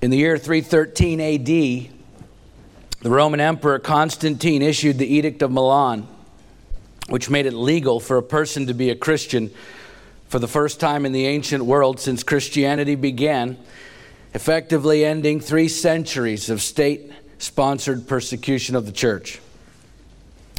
[0.00, 1.90] In the year 313 AD,
[3.00, 6.06] the Roman Emperor Constantine issued the Edict of Milan,
[7.08, 9.50] which made it legal for a person to be a Christian
[10.28, 13.58] for the first time in the ancient world since Christianity began,
[14.34, 19.40] effectively ending three centuries of state sponsored persecution of the church.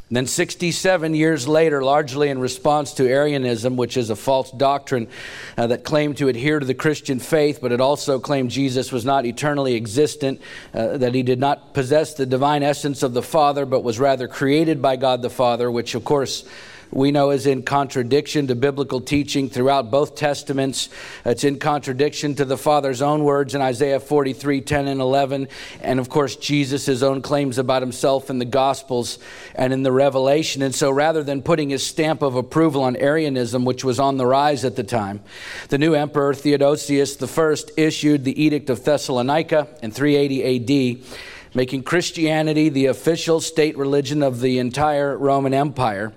[0.09, 5.07] And then, 67 years later, largely in response to Arianism, which is a false doctrine
[5.55, 9.05] uh, that claimed to adhere to the Christian faith, but it also claimed Jesus was
[9.05, 10.41] not eternally existent,
[10.73, 14.27] uh, that he did not possess the divine essence of the Father, but was rather
[14.27, 16.43] created by God the Father, which, of course,
[16.91, 20.89] we know is in contradiction to biblical teaching throughout both testaments.
[21.23, 25.47] It's in contradiction to the Father's own words in Isaiah 43 10 and 11.
[25.81, 29.19] And of course, Jesus' own claims about himself in the Gospels
[29.53, 30.61] and in the Revelation.
[30.61, 34.25] And so rather than putting his stamp of approval on Arianism, which was on the
[34.25, 35.21] rise at the time,
[35.69, 41.05] the new emperor Theodosius I issued the Edict of Thessalonica in 380 AD
[41.53, 46.13] making Christianity the official state religion of the entire Roman Empire.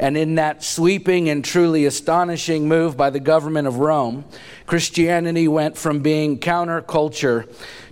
[0.00, 4.24] And in that sweeping and truly astonishing move by the government of Rome,
[4.66, 7.46] Christianity went from being counterculture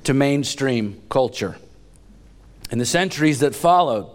[0.05, 1.59] to mainstream culture.
[2.71, 4.11] In the centuries that followed,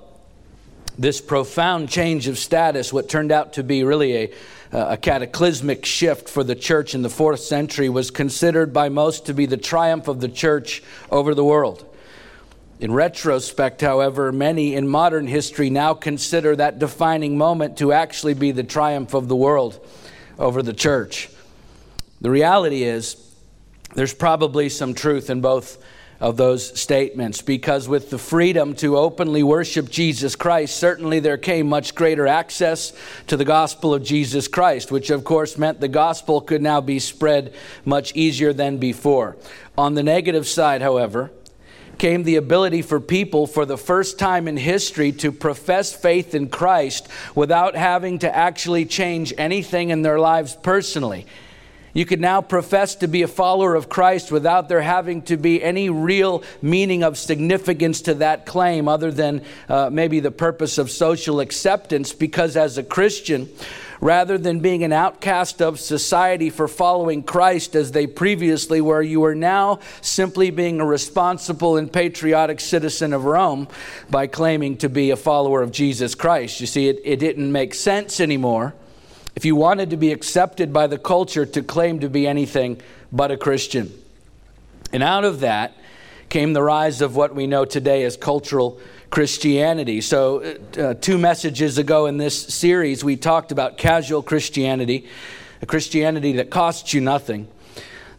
[0.97, 4.33] this profound change of status, what turned out to be really a,
[4.71, 9.27] uh, a cataclysmic shift for the church in the fourth century, was considered by most
[9.27, 11.85] to be the triumph of the church over the world.
[12.83, 18.51] In retrospect, however, many in modern history now consider that defining moment to actually be
[18.51, 19.79] the triumph of the world
[20.37, 21.29] over the church.
[22.19, 23.15] The reality is,
[23.95, 25.81] there's probably some truth in both
[26.19, 31.69] of those statements because with the freedom to openly worship Jesus Christ, certainly there came
[31.69, 32.91] much greater access
[33.27, 36.99] to the gospel of Jesus Christ, which of course meant the gospel could now be
[36.99, 37.53] spread
[37.85, 39.37] much easier than before.
[39.77, 41.31] On the negative side, however,
[41.97, 46.49] came the ability for people for the first time in history to profess faith in
[46.49, 51.25] Christ without having to actually change anything in their lives personally.
[51.95, 55.61] You could now profess to be a follower of Christ without there having to be
[55.61, 60.89] any real meaning of significance to that claim other than uh, maybe the purpose of
[60.89, 63.47] social acceptance, because as a Christian,
[64.03, 69.23] rather than being an outcast of society for following Christ as they previously were, you
[69.23, 73.69] are now simply being a responsible and patriotic citizen of Rome
[74.09, 76.59] by claiming to be a follower of Jesus Christ.
[76.59, 78.73] You see, it, it didn't make sense anymore
[79.37, 83.31] if you wanted to be accepted by the culture to claim to be anything but
[83.31, 83.89] a Christian.
[84.91, 85.77] And out of that
[86.27, 88.81] came the rise of what we know today as cultural
[89.13, 90.01] Christianity.
[90.01, 95.05] So, uh, uh, two messages ago in this series, we talked about casual Christianity,
[95.61, 97.47] a Christianity that costs you nothing.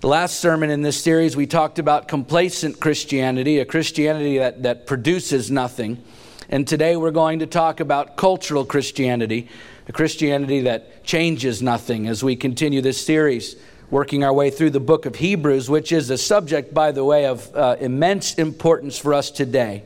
[0.03, 4.87] The last sermon in this series, we talked about complacent Christianity, a Christianity that, that
[4.87, 6.00] produces nothing.
[6.49, 9.49] And today we're going to talk about cultural Christianity,
[9.88, 13.56] a Christianity that changes nothing as we continue this series,
[13.91, 17.26] working our way through the book of Hebrews, which is a subject, by the way,
[17.26, 19.82] of uh, immense importance for us today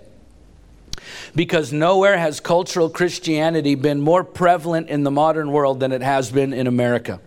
[1.35, 6.31] because nowhere has cultural Christianity been more prevalent in the modern world than it has
[6.31, 7.21] been in America.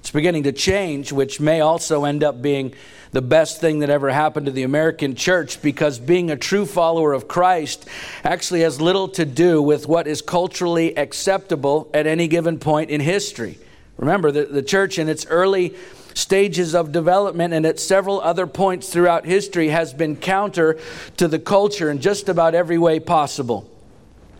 [0.00, 2.74] It's beginning to change, which may also end up being
[3.12, 7.12] the best thing that ever happened to the American church because being a true follower
[7.12, 7.88] of Christ
[8.24, 13.00] actually has little to do with what is culturally acceptable at any given point in
[13.00, 13.56] history.
[13.96, 15.74] Remember, the, the church in its early
[16.14, 20.78] stages of development and at several other points throughout history has been counter
[21.16, 23.70] to the culture in just about every way possible.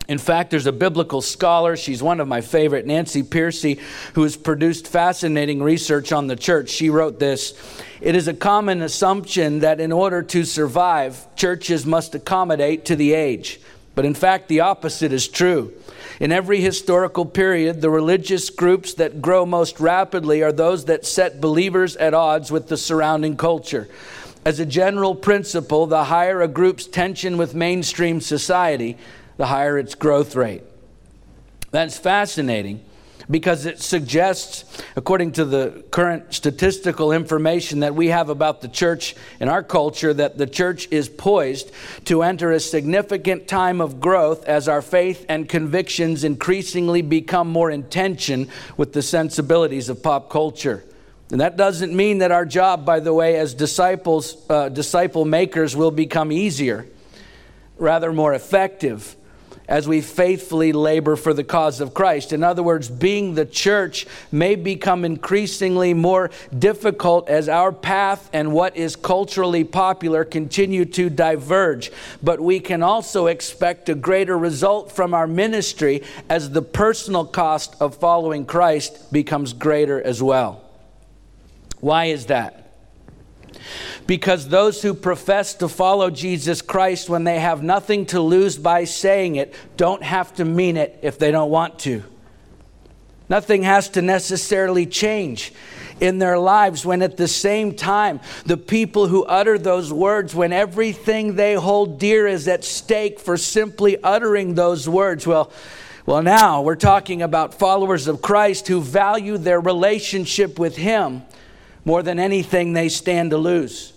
[0.07, 3.79] In fact, there's a biblical scholar, she's one of my favorite, Nancy Pearcey,
[4.13, 6.69] who has produced fascinating research on the church.
[6.69, 7.55] She wrote this
[8.01, 13.13] It is a common assumption that in order to survive, churches must accommodate to the
[13.13, 13.59] age.
[13.95, 15.73] But in fact, the opposite is true.
[16.19, 21.41] In every historical period, the religious groups that grow most rapidly are those that set
[21.41, 23.89] believers at odds with the surrounding culture.
[24.45, 28.97] As a general principle, the higher a group's tension with mainstream society,
[29.37, 30.63] the higher its growth rate.
[31.71, 32.81] That's fascinating
[33.29, 39.15] because it suggests, according to the current statistical information that we have about the church
[39.39, 41.71] in our culture, that the church is poised
[42.05, 47.71] to enter a significant time of growth as our faith and convictions increasingly become more
[47.71, 50.83] in tension with the sensibilities of pop culture.
[51.31, 55.75] And that doesn't mean that our job, by the way, as disciples, uh, disciple makers,
[55.75, 56.85] will become easier,
[57.77, 59.15] rather more effective
[59.67, 62.33] as we faithfully labor for the cause of Christ.
[62.33, 68.51] In other words, being the church may become increasingly more difficult as our path and
[68.51, 71.91] what is culturally popular continue to diverge.
[72.21, 77.75] But we can also expect a greater result from our ministry as the personal cost
[77.79, 80.61] of following Christ becomes greater as well.
[81.79, 82.64] Why is that?
[84.07, 88.83] Because those who profess to follow Jesus Christ when they have nothing to lose by
[88.83, 92.03] saying it don't have to mean it if they don't want to.
[93.27, 95.51] Nothing has to necessarily change
[95.99, 100.51] in their lives when at the same time the people who utter those words when
[100.51, 105.51] everything they hold dear is at stake for simply uttering those words well
[106.05, 111.23] well now we're talking about followers of Christ who value their relationship with him
[111.85, 113.93] more than anything they stand to lose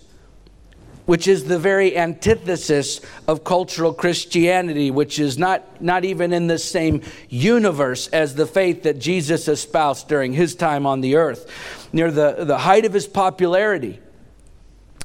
[1.09, 6.59] which is the very antithesis of cultural Christianity, which is not, not even in the
[6.59, 11.89] same universe as the faith that Jesus espoused during his time on the earth.
[11.91, 13.99] Near the, the height of his popularity,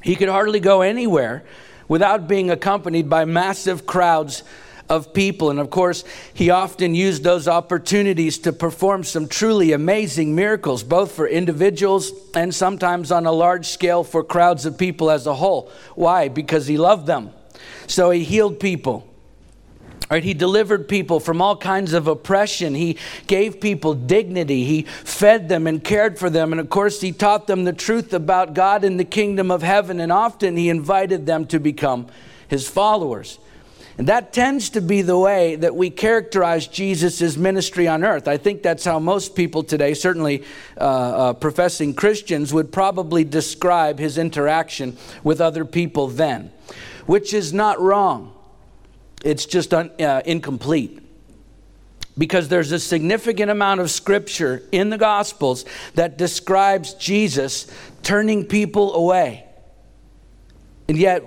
[0.03, 1.43] he could hardly go anywhere
[1.87, 4.43] without being accompanied by massive crowds
[4.89, 5.49] of people.
[5.49, 6.03] And of course,
[6.33, 12.53] he often used those opportunities to perform some truly amazing miracles, both for individuals and
[12.53, 15.71] sometimes on a large scale for crowds of people as a whole.
[15.95, 16.27] Why?
[16.27, 17.31] Because he loved them.
[17.87, 19.07] So he healed people.
[20.09, 22.75] Right, he delivered people from all kinds of oppression.
[22.75, 24.63] He gave people dignity.
[24.63, 26.51] He fed them and cared for them.
[26.51, 29.99] And of course, he taught them the truth about God and the kingdom of heaven.
[29.99, 32.05] And often he invited them to become
[32.47, 33.39] his followers.
[33.97, 38.27] And that tends to be the way that we characterize Jesus' ministry on earth.
[38.27, 40.43] I think that's how most people today, certainly
[40.77, 46.51] uh, uh, professing Christians, would probably describe his interaction with other people then,
[47.05, 48.33] which is not wrong.
[49.23, 51.01] It's just un, uh, incomplete.
[52.17, 55.65] Because there's a significant amount of scripture in the Gospels
[55.95, 57.67] that describes Jesus
[58.03, 59.45] turning people away.
[60.87, 61.23] And yet,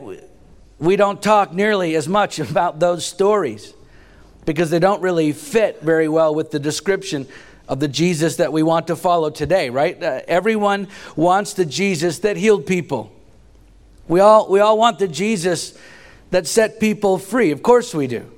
[0.78, 3.75] we don't talk nearly as much about those stories
[4.44, 7.26] because they don't really fit very well with the description
[7.69, 10.02] of the Jesus that we want to follow today, right?
[10.02, 13.12] Uh, everyone wants the Jesus that healed people.
[14.06, 15.78] We all, we all want the Jesus
[16.30, 17.50] that set people free.
[17.50, 18.31] Of course we do.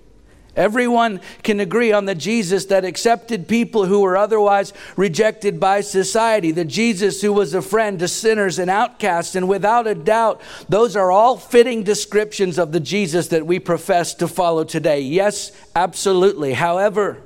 [0.57, 6.51] Everyone can agree on the Jesus that accepted people who were otherwise rejected by society,
[6.51, 9.35] the Jesus who was a friend to sinners and outcasts.
[9.35, 14.15] And without a doubt, those are all fitting descriptions of the Jesus that we profess
[14.15, 15.01] to follow today.
[15.01, 16.55] Yes, absolutely.
[16.55, 17.23] However,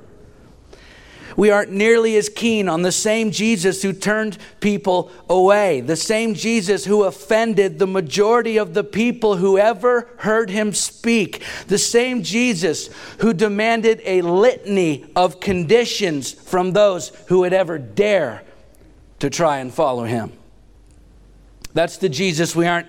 [1.35, 6.33] we aren't nearly as keen on the same Jesus who turned people away, the same
[6.33, 12.23] Jesus who offended the majority of the people who ever heard him speak, the same
[12.23, 12.89] Jesus
[13.19, 18.43] who demanded a litany of conditions from those who would ever dare
[19.19, 20.31] to try and follow him.
[21.73, 22.87] That's the Jesus we aren't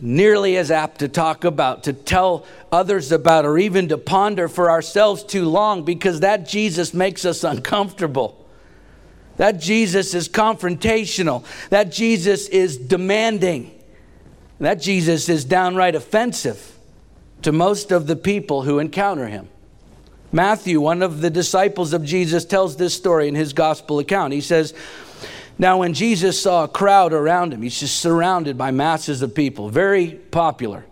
[0.00, 4.70] nearly as apt to talk about, to tell others about, or even to ponder for
[4.70, 8.46] ourselves too long because that Jesus makes us uncomfortable.
[9.36, 11.44] That Jesus is confrontational.
[11.70, 13.74] That Jesus is demanding.
[14.58, 16.76] That Jesus is downright offensive
[17.42, 19.48] to most of the people who encounter him.
[20.30, 24.32] Matthew, one of the disciples of Jesus, tells this story in his gospel account.
[24.32, 24.74] He says,
[25.58, 29.68] now, when Jesus saw a crowd around him, he's just surrounded by masses of people,
[29.68, 30.84] very popular.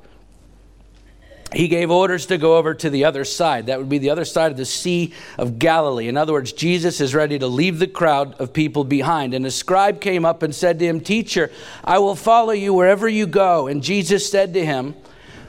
[1.52, 3.66] He gave orders to go over to the other side.
[3.66, 6.08] That would be the other side of the Sea of Galilee.
[6.08, 9.32] In other words, Jesus is ready to leave the crowd of people behind.
[9.32, 11.52] And a scribe came up and said to him, Teacher,
[11.84, 13.68] I will follow you wherever you go.
[13.68, 14.96] And Jesus said to him,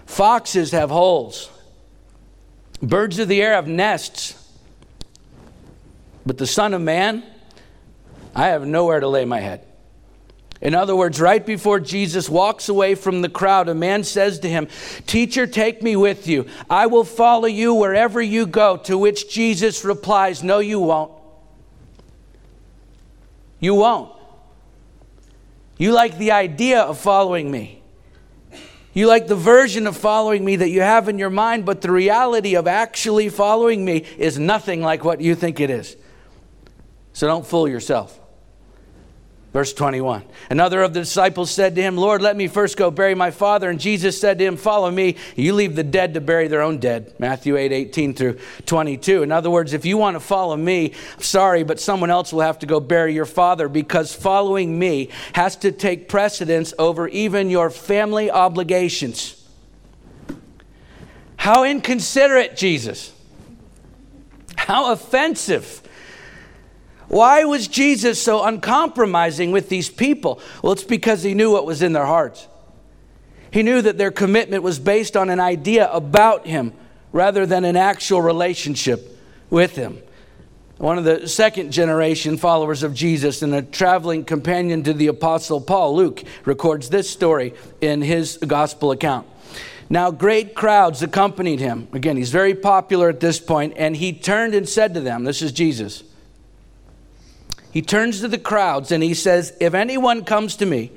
[0.05, 1.49] Foxes have holes,
[2.81, 4.35] birds of the air have nests,
[6.25, 7.23] but the Son of Man,
[8.35, 9.67] I have nowhere to lay my head.
[10.59, 14.49] In other words, right before Jesus walks away from the crowd, a man says to
[14.49, 14.67] him,
[15.05, 16.47] Teacher, take me with you.
[16.69, 18.77] I will follow you wherever you go.
[18.77, 21.11] To which Jesus replies, No, you won't.
[23.59, 24.11] You won't.
[25.77, 27.83] You like the idea of following me.
[28.93, 31.91] You like the version of following me that you have in your mind, but the
[31.91, 35.95] reality of actually following me is nothing like what you think it is.
[37.17, 38.19] So don't fool yourself.
[39.51, 40.21] Verse 21.
[40.51, 43.71] Another of the disciples said to him, Lord, let me first go bury my father.
[43.71, 45.15] And Jesus said to him, Follow me.
[45.35, 47.15] You leave the dead to bury their own dead.
[47.17, 49.23] Matthew 8, 18 through 22.
[49.23, 52.41] In other words, if you want to follow me, I'm sorry, but someone else will
[52.41, 57.49] have to go bury your father because following me has to take precedence over even
[57.49, 59.43] your family obligations.
[61.35, 63.11] How inconsiderate, Jesus.
[64.55, 65.81] How offensive.
[67.07, 70.41] Why was Jesus so uncompromising with these people?
[70.61, 72.47] Well, it's because he knew what was in their hearts.
[73.51, 76.73] He knew that their commitment was based on an idea about him
[77.13, 79.17] rather than an actual relationship
[79.49, 80.01] with him.
[80.77, 85.59] One of the second generation followers of Jesus and a traveling companion to the Apostle
[85.59, 89.27] Paul, Luke, records this story in his gospel account.
[89.89, 91.87] Now, great crowds accompanied him.
[91.93, 95.41] Again, he's very popular at this point, and he turned and said to them, This
[95.41, 96.03] is Jesus.
[97.77, 100.91] He turns to the crowds and he says, If anyone comes to me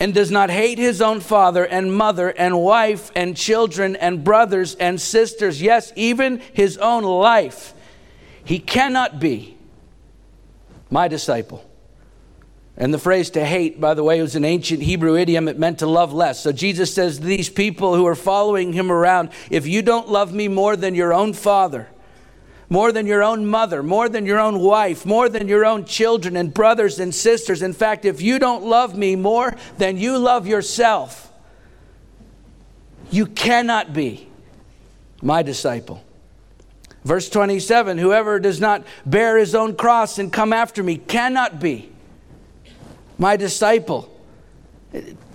[0.00, 4.76] and does not hate his own father and mother and wife and children and brothers
[4.76, 7.74] and sisters, yes, even his own life,
[8.42, 9.58] he cannot be
[10.88, 11.62] my disciple.
[12.78, 15.48] And the phrase to hate, by the way, was an ancient Hebrew idiom.
[15.48, 16.42] It meant to love less.
[16.42, 20.48] So Jesus says these people who are following him around, if you don't love me
[20.48, 21.88] more than your own father,
[22.68, 26.36] more than your own mother, more than your own wife, more than your own children
[26.36, 27.62] and brothers and sisters.
[27.62, 31.32] In fact, if you don't love me more than you love yourself,
[33.10, 34.28] you cannot be
[35.22, 36.02] my disciple.
[37.04, 41.90] Verse 27 Whoever does not bear his own cross and come after me cannot be
[43.16, 44.12] my disciple.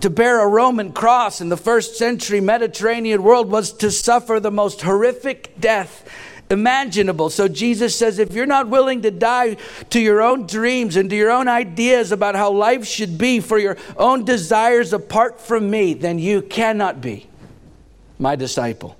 [0.01, 4.51] To bear a Roman cross in the first century Mediterranean world was to suffer the
[4.51, 6.09] most horrific death
[6.51, 7.29] imaginable.
[7.29, 9.55] So Jesus says, if you're not willing to die
[9.89, 13.57] to your own dreams and to your own ideas about how life should be for
[13.57, 17.27] your own desires apart from me, then you cannot be
[18.19, 18.95] my disciple.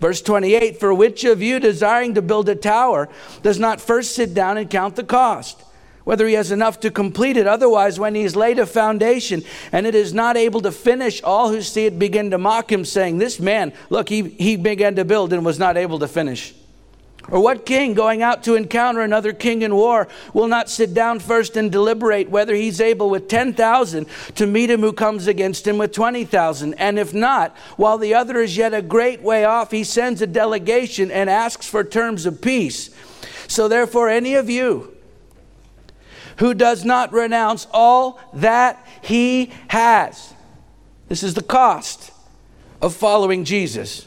[0.00, 3.08] Verse 28 For which of you desiring to build a tower
[3.42, 5.62] does not first sit down and count the cost?
[6.04, 7.46] Whether he has enough to complete it.
[7.46, 9.42] Otherwise, when he's laid a foundation
[9.72, 12.84] and it is not able to finish, all who see it begin to mock him,
[12.84, 16.54] saying, This man, look, he, he began to build and was not able to finish.
[17.30, 21.20] Or what king going out to encounter another king in war will not sit down
[21.20, 25.78] first and deliberate whether he's able with 10,000 to meet him who comes against him
[25.78, 26.74] with 20,000?
[26.74, 30.26] And if not, while the other is yet a great way off, he sends a
[30.26, 32.90] delegation and asks for terms of peace.
[33.48, 34.93] So therefore, any of you
[36.38, 40.32] who does not renounce all that he has,
[41.08, 42.12] this is the cost
[42.80, 44.06] of following Jesus,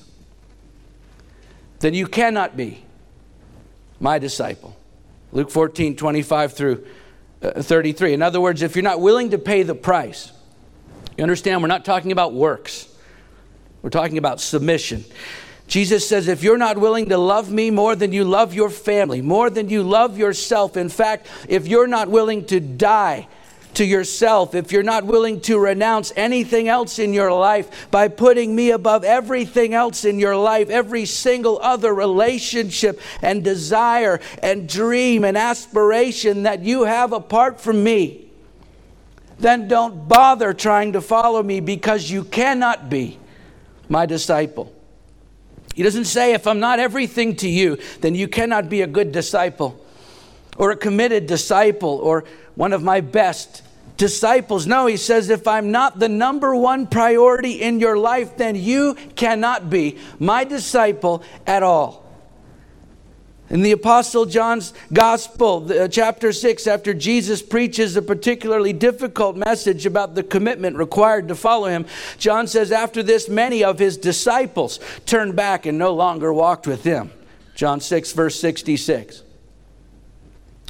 [1.80, 2.84] then you cannot be
[4.00, 4.76] my disciple.
[5.32, 6.86] Luke 14, 25 through
[7.42, 8.14] uh, 33.
[8.14, 10.32] In other words, if you're not willing to pay the price,
[11.18, 12.88] you understand, we're not talking about works,
[13.82, 15.04] we're talking about submission.
[15.68, 19.22] Jesus says, if you're not willing to love me more than you love your family,
[19.22, 23.28] more than you love yourself, in fact, if you're not willing to die
[23.74, 28.56] to yourself, if you're not willing to renounce anything else in your life by putting
[28.56, 35.26] me above everything else in your life, every single other relationship and desire and dream
[35.26, 38.26] and aspiration that you have apart from me,
[39.38, 43.20] then don't bother trying to follow me because you cannot be
[43.90, 44.74] my disciple.
[45.78, 49.12] He doesn't say, if I'm not everything to you, then you cannot be a good
[49.12, 49.80] disciple
[50.58, 52.24] or a committed disciple or
[52.56, 53.62] one of my best
[53.96, 54.66] disciples.
[54.66, 58.96] No, he says, if I'm not the number one priority in your life, then you
[59.16, 62.07] cannot be my disciple at all.
[63.50, 69.86] In the Apostle John's Gospel, uh, chapter 6, after Jesus preaches a particularly difficult message
[69.86, 71.86] about the commitment required to follow him,
[72.18, 76.84] John says, After this, many of his disciples turned back and no longer walked with
[76.84, 77.12] him.
[77.56, 79.24] John 6, verse 66.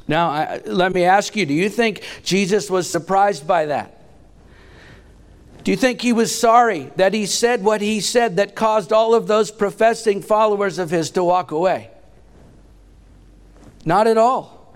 [0.07, 3.95] Now, I, let me ask you do you think Jesus was surprised by that?
[5.63, 9.15] Do you think he was sorry that he said what he said that caused all
[9.15, 11.89] of those professing followers of his to walk away?
[13.87, 14.75] Not at all.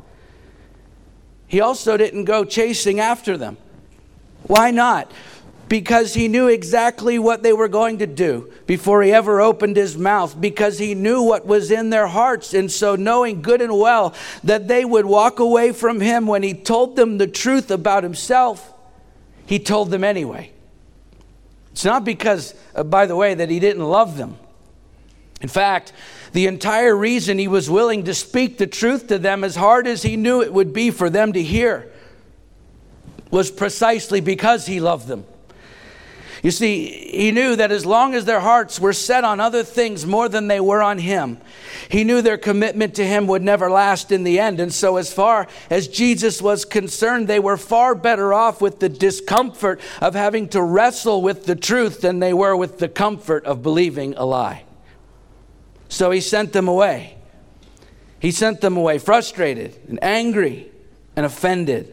[1.45, 3.57] He also didn't go chasing after them.
[4.43, 5.11] Why not?
[5.71, 9.97] because he knew exactly what they were going to do before he ever opened his
[9.97, 12.53] mouth, because he knew what was in their hearts.
[12.53, 14.13] And so, knowing good and well
[14.43, 18.73] that they would walk away from him when he told them the truth about himself,
[19.45, 20.51] he told them anyway.
[21.71, 24.37] It's not because, uh, by the way, that he didn't love them.
[25.39, 25.93] In fact,
[26.33, 30.03] the entire reason he was willing to speak the truth to them, as hard as
[30.03, 31.91] he knew it would be for them to hear,
[33.29, 35.25] was precisely because he loved them.
[36.43, 40.07] You see, he knew that as long as their hearts were set on other things
[40.07, 41.37] more than they were on him,
[41.87, 44.59] he knew their commitment to him would never last in the end.
[44.59, 48.89] And so, as far as Jesus was concerned, they were far better off with the
[48.89, 53.61] discomfort of having to wrestle with the truth than they were with the comfort of
[53.61, 54.63] believing a lie.
[55.91, 57.17] So he sent them away.
[58.17, 60.71] He sent them away frustrated and angry
[61.17, 61.91] and offended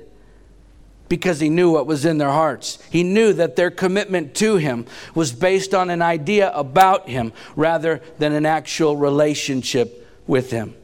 [1.08, 2.78] because he knew what was in their hearts.
[2.90, 4.86] He knew that their commitment to him
[5.16, 10.76] was based on an idea about him rather than an actual relationship with him.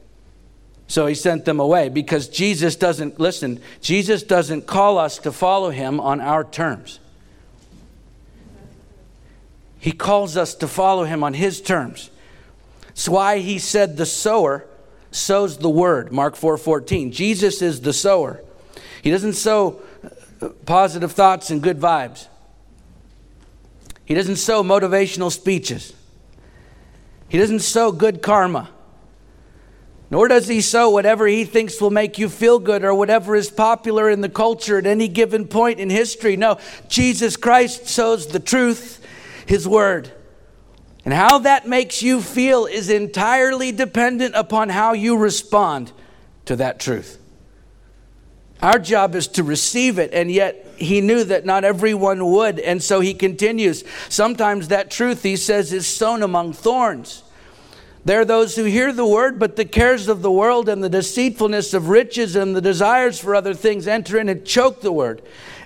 [0.88, 5.70] So he sent them away because Jesus doesn't, listen, Jesus doesn't call us to follow
[5.70, 6.98] him on our terms.
[9.78, 12.10] He calls us to follow him on his terms.
[12.94, 14.64] That's why he said the sower
[15.10, 17.10] sows the word, Mark 4 14.
[17.10, 18.42] Jesus is the sower.
[19.02, 19.82] He doesn't sow
[20.40, 22.28] uh, positive thoughts and good vibes.
[24.04, 25.92] He doesn't sow motivational speeches.
[27.28, 28.70] He doesn't sow good karma.
[30.10, 33.50] Nor does he sow whatever he thinks will make you feel good or whatever is
[33.50, 36.36] popular in the culture at any given point in history.
[36.36, 36.58] No,
[36.88, 39.04] Jesus Christ sows the truth,
[39.46, 40.12] his word.
[41.04, 45.92] And how that makes you feel is entirely dependent upon how you respond
[46.46, 47.18] to that truth.
[48.62, 52.82] Our job is to receive it, and yet he knew that not everyone would, and
[52.82, 53.84] so he continues.
[54.08, 57.22] Sometimes that truth, he says, is sown among thorns.
[58.06, 60.88] There are those who hear the word, but the cares of the world and the
[60.88, 65.22] deceitfulness of riches and the desires for other things enter in and choke the word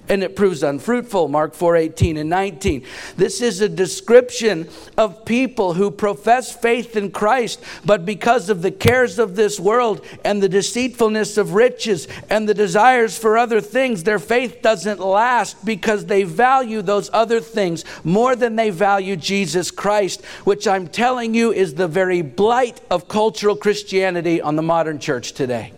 [0.09, 2.85] and it proves unfruitful mark 4 18 and 19
[3.17, 8.71] this is a description of people who profess faith in christ but because of the
[8.71, 14.05] cares of this world and the deceitfulness of riches and the desires for other things
[14.05, 19.71] their faith doesn't last because they value those other things more than they value jesus
[19.71, 24.99] christ which i'm telling you is the very blight of cultural christianity on the modern
[24.99, 25.73] church today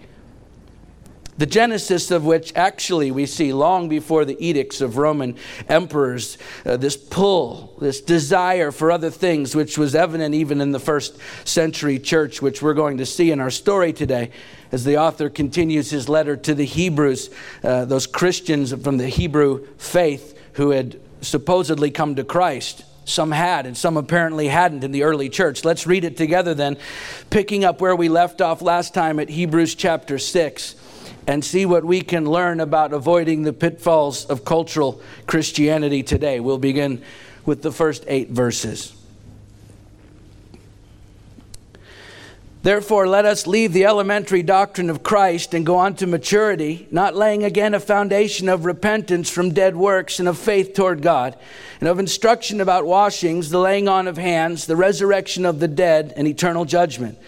[1.41, 5.35] the genesis of which actually we see long before the edicts of Roman
[5.71, 10.79] emperors, uh, this pull, this desire for other things, which was evident even in the
[10.79, 11.17] first
[11.47, 14.31] century church, which we're going to see in our story today
[14.71, 17.31] as the author continues his letter to the Hebrews,
[17.65, 22.85] uh, those Christians from the Hebrew faith who had supposedly come to Christ.
[23.07, 25.65] Some had, and some apparently hadn't in the early church.
[25.65, 26.77] Let's read it together then,
[27.31, 30.75] picking up where we left off last time at Hebrews chapter 6
[31.31, 36.41] and see what we can learn about avoiding the pitfalls of cultural Christianity today.
[36.41, 37.05] We'll begin
[37.47, 38.93] with the first eight verses.
[42.65, 47.15] Therefore, let us leave the elementary doctrine of Christ and go on to maturity, not
[47.15, 51.39] laying again a foundation of repentance from dead works and of faith toward God,
[51.79, 56.13] and of instruction about washings, the laying on of hands, the resurrection of the dead,
[56.17, 57.19] and eternal judgment.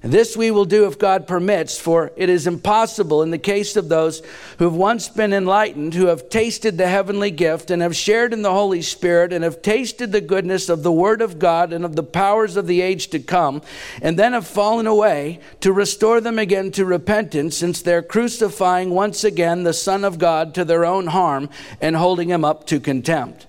[0.00, 3.88] This we will do if God permits, for it is impossible in the case of
[3.88, 4.22] those
[4.58, 8.42] who have once been enlightened, who have tasted the heavenly gift, and have shared in
[8.42, 11.96] the Holy Spirit, and have tasted the goodness of the Word of God and of
[11.96, 13.60] the powers of the age to come,
[14.00, 19.24] and then have fallen away, to restore them again to repentance, since they're crucifying once
[19.24, 23.47] again the Son of God to their own harm and holding him up to contempt.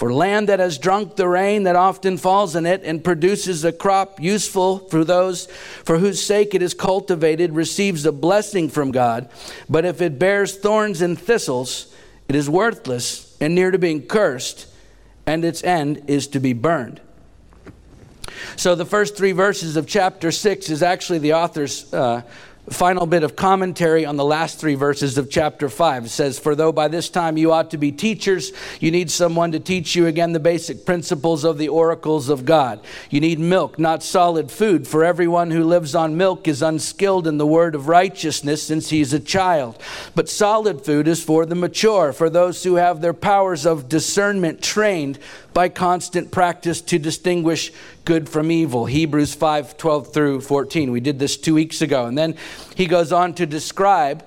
[0.00, 3.70] For land that has drunk the rain that often falls in it and produces a
[3.70, 5.44] crop useful for those
[5.84, 9.28] for whose sake it is cultivated receives a blessing from God.
[9.68, 11.94] But if it bears thorns and thistles,
[12.30, 14.68] it is worthless and near to being cursed,
[15.26, 17.02] and its end is to be burned.
[18.56, 22.22] So, the first three verses of chapter 6 is actually the author's uh,
[22.70, 26.06] final bit of commentary on the last three verses of chapter 5.
[26.06, 29.52] It says, For though by this time you ought to be teachers, you need someone
[29.52, 32.80] to teach you again the basic principles of the oracles of God.
[33.10, 37.38] You need milk, not solid food, for everyone who lives on milk is unskilled in
[37.38, 39.80] the word of righteousness since he is a child.
[40.14, 44.62] But solid food is for the mature, for those who have their powers of discernment
[44.62, 45.18] trained
[45.52, 47.72] by constant practice to distinguish
[48.04, 48.86] good from evil.
[48.86, 50.90] Hebrews 5 12 through 14.
[50.90, 52.06] We did this two weeks ago.
[52.06, 52.36] And then
[52.74, 54.24] he goes on to describe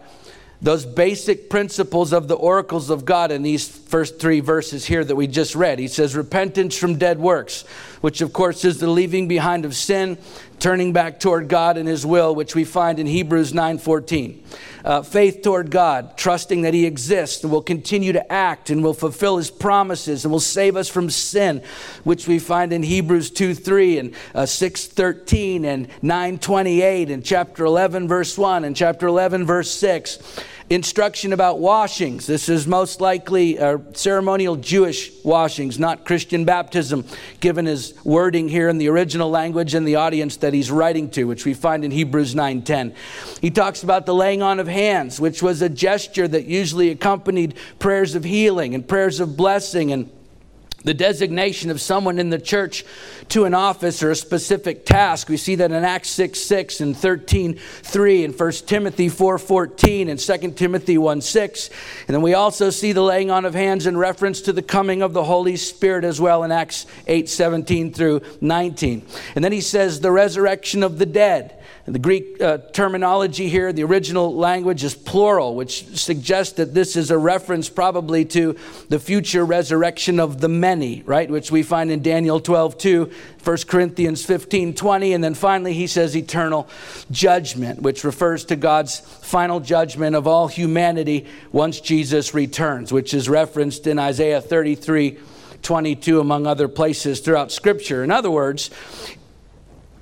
[0.64, 5.16] those basic principles of the oracles of God in these first three verses here that
[5.16, 5.78] we just read.
[5.78, 7.66] He says, Repentance from dead works,
[8.04, 10.18] which of course is the leaving behind of sin,
[10.60, 14.44] turning back toward God and His will, which we find in Hebrews 9 14
[14.84, 18.94] uh, faith toward God, trusting that He exists and will continue to act and will
[18.94, 21.64] fulfill His promises and will save us from sin,
[22.04, 27.24] which we find in Hebrews 2 3 and uh, 6 13 and 9 28 and
[27.24, 32.26] chapter 11, verse 1 and chapter 11, verse 6 instruction about washings.
[32.26, 37.06] This is most likely uh, ceremonial Jewish washings, not Christian baptism,
[37.40, 41.26] given his wording here in the original language and the audience that he's writing to,
[41.26, 42.94] which we find in Hebrews 9:10.
[43.42, 47.56] He talks about the laying on of hands, which was a gesture that usually accompanied
[47.80, 50.10] prayers of healing and prayers of blessing and
[50.84, 52.86] the designation of someone in the church
[53.30, 55.30] to an office or a specific task.
[55.30, 60.10] We see that in Acts 6 6 and 13 3 and 1 Timothy 4 14
[60.10, 61.70] and 2 Timothy 1 6.
[62.08, 65.02] And then we also see the laying on of hands in reference to the coming
[65.02, 69.06] of the Holy Spirit as well in Acts 8 17 through 19.
[69.36, 71.63] And then he says the resurrection of the dead.
[71.86, 77.12] The Greek uh, terminology here, the original language is plural, which suggests that this is
[77.12, 78.56] a reference probably to
[78.88, 81.30] the future resurrection of the many, right?
[81.30, 83.12] Which we find in Daniel 12, 2,
[83.44, 85.14] 1 Corinthians 15, 20.
[85.14, 86.70] And then finally, he says eternal
[87.12, 93.28] judgment, which refers to God's final judgment of all humanity once Jesus returns, which is
[93.28, 95.20] referenced in Isaiah 33,
[95.62, 98.06] 22, among other places throughout Scripture.
[98.06, 98.70] In other words,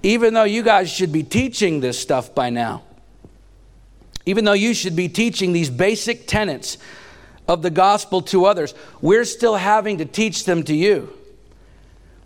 [0.03, 2.83] even though you guys should be teaching this stuff by now,
[4.25, 6.77] even though you should be teaching these basic tenets
[7.47, 11.11] of the gospel to others, we're still having to teach them to you.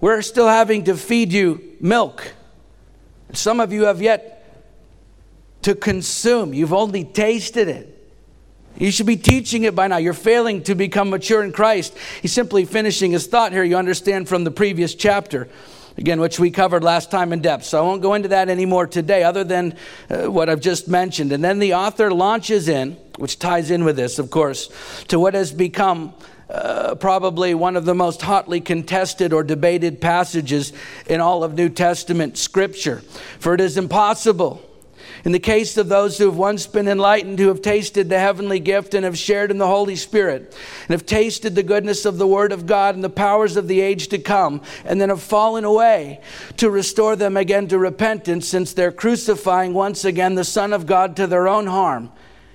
[0.01, 2.33] We're still having to feed you milk.
[3.33, 4.63] Some of you have yet
[5.63, 7.91] to consume, you've only tasted it.
[8.77, 9.97] You should be teaching it by now.
[9.97, 11.97] You're failing to become mature in Christ.
[12.21, 15.47] He's simply finishing his thought here, you understand from the previous chapter
[15.97, 17.65] again, which we covered last time in depth.
[17.65, 19.75] So I won't go into that anymore today, other than
[20.10, 21.31] uh, what I've just mentioned.
[21.31, 24.69] And then the author launches in, which ties in with this, of course,
[25.08, 26.13] to what has become.
[26.47, 30.73] Uh, probably one of the most hotly contested or debated passages
[31.08, 33.01] in all of New Testament scripture.
[33.39, 34.62] For it is impossible
[35.25, 38.59] in the case of those who have once been enlightened, who have tasted the heavenly
[38.59, 42.27] gift and have shared in the Holy Spirit, and have tasted the goodness of the
[42.27, 45.63] Word of God and the powers of the age to come, and then have fallen
[45.63, 46.21] away,
[46.57, 51.15] to restore them again to repentance, since they're crucifying once again the Son of God
[51.15, 52.11] to their own harm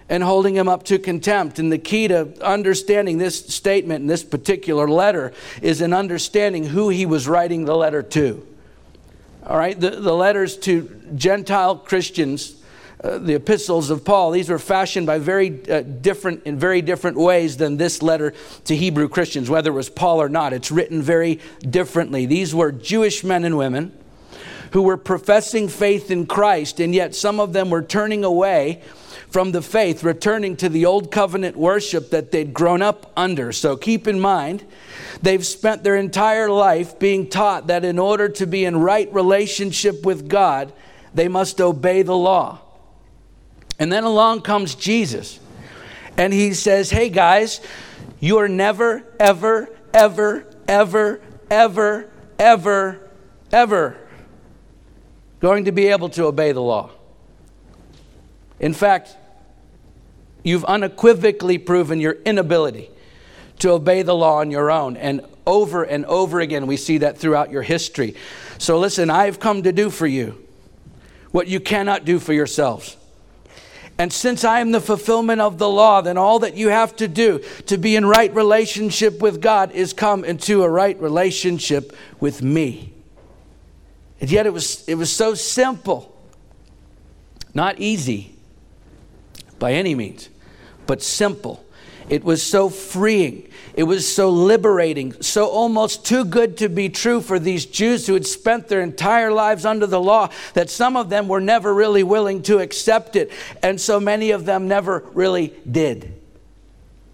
[0.09, 1.59] and holding him up to contempt.
[1.59, 6.89] And the key to understanding this statement in this particular letter is in understanding who
[6.89, 8.47] he was writing the letter to.
[9.47, 12.60] All right, the, the letters to Gentile Christians
[13.03, 17.17] uh, the epistles of Paul, these were fashioned by very uh, different, in very different
[17.17, 18.35] ways than this letter
[18.65, 20.53] to Hebrew Christians, whether it was Paul or not.
[20.53, 22.27] It's written very differently.
[22.27, 23.97] These were Jewish men and women
[24.73, 28.83] who were professing faith in Christ, and yet some of them were turning away
[29.31, 33.53] from the faith, returning to the old covenant worship that they'd grown up under.
[33.53, 34.65] So keep in mind,
[35.23, 40.05] they've spent their entire life being taught that in order to be in right relationship
[40.05, 40.73] with God,
[41.15, 42.61] they must obey the law.
[43.81, 45.41] And then along comes Jesus.
[46.17, 47.61] And he says, Hey guys,
[48.21, 53.11] you are never, ever, ever, ever, ever, ever,
[53.51, 53.97] ever
[55.41, 56.91] going to be able to obey the law.
[58.61, 59.17] In fact,
[60.43, 62.91] you've unequivocally proven your inability
[63.61, 64.99] to obey the law on your own.
[64.99, 68.15] And over and over again, we see that throughout your history.
[68.59, 70.47] So listen, I've come to do for you
[71.31, 72.99] what you cannot do for yourselves.
[74.01, 77.07] And since I am the fulfillment of the law, then all that you have to
[77.07, 82.41] do to be in right relationship with God is come into a right relationship with
[82.43, 82.95] me.
[84.19, 86.17] And yet it was, it was so simple.
[87.53, 88.35] Not easy
[89.59, 90.31] by any means,
[90.87, 91.63] but simple.
[92.09, 93.50] It was so freeing.
[93.75, 98.15] It was so liberating, so almost too good to be true for these Jews who
[98.15, 102.03] had spent their entire lives under the law that some of them were never really
[102.03, 103.31] willing to accept it.
[103.63, 106.20] And so many of them never really did.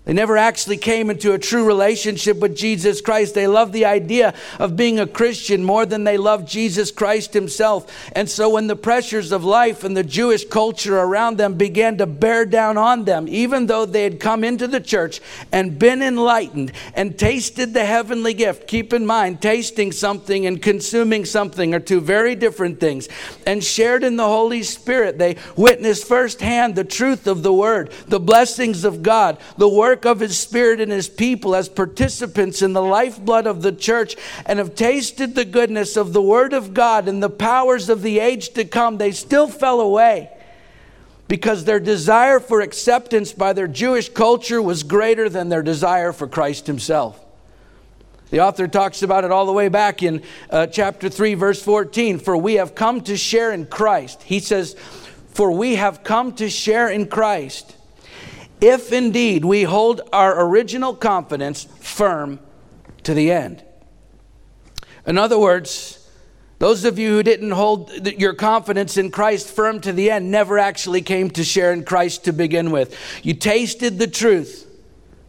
[0.07, 3.35] They never actually came into a true relationship with Jesus Christ.
[3.35, 7.93] They loved the idea of being a Christian more than they loved Jesus Christ himself.
[8.13, 12.07] And so when the pressures of life and the Jewish culture around them began to
[12.07, 16.71] bear down on them, even though they had come into the church and been enlightened
[16.95, 22.01] and tasted the heavenly gift, keep in mind, tasting something and consuming something are two
[22.01, 23.09] very different things,
[23.45, 28.21] and shared in the Holy Spirit, they witnessed firsthand the truth of the word, the
[28.21, 32.75] blessings of God, the work work of His Spirit in His people as participants in
[32.75, 37.09] the lifeblood of the church and have tasted the goodness of the Word of God
[37.09, 40.29] and the powers of the age to come, they still fell away
[41.29, 46.27] because their desire for acceptance by their Jewish culture was greater than their desire for
[46.29, 47.19] Christ Himself.
[48.29, 52.19] The author talks about it all the way back in uh, chapter 3, verse 14.
[52.19, 54.23] For we have come to share in Christ.
[54.25, 54.75] He says,
[55.29, 57.76] For we have come to share in Christ
[58.61, 62.41] if indeed we hold our original confidence firm
[63.03, 63.63] to the end.
[65.07, 66.09] In other words,
[66.59, 70.59] those of you who didn't hold your confidence in Christ firm to the end never
[70.59, 72.97] actually came to share in Christ to begin with.
[73.23, 74.66] You tasted the truth,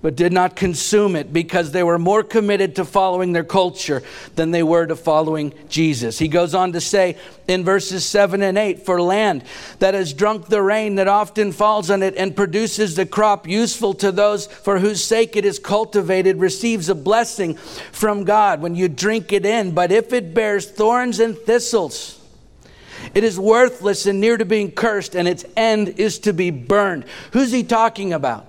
[0.02, 4.04] but did not consume it because they were more committed to following their culture
[4.36, 6.20] than they were to following Jesus.
[6.20, 9.44] He goes on to say in verses 7 and 8 For land
[9.80, 13.96] that has drunk the rain that often falls on it and produces the crop useful
[13.96, 18.88] to those for whose sake it is cultivated receives a blessing from God when you
[18.90, 19.72] drink it in.
[19.72, 22.22] But if it bears thorns and thistles,
[23.16, 27.06] it is worthless and near to being cursed, and its end is to be burned.
[27.32, 28.46] Who's he talking about?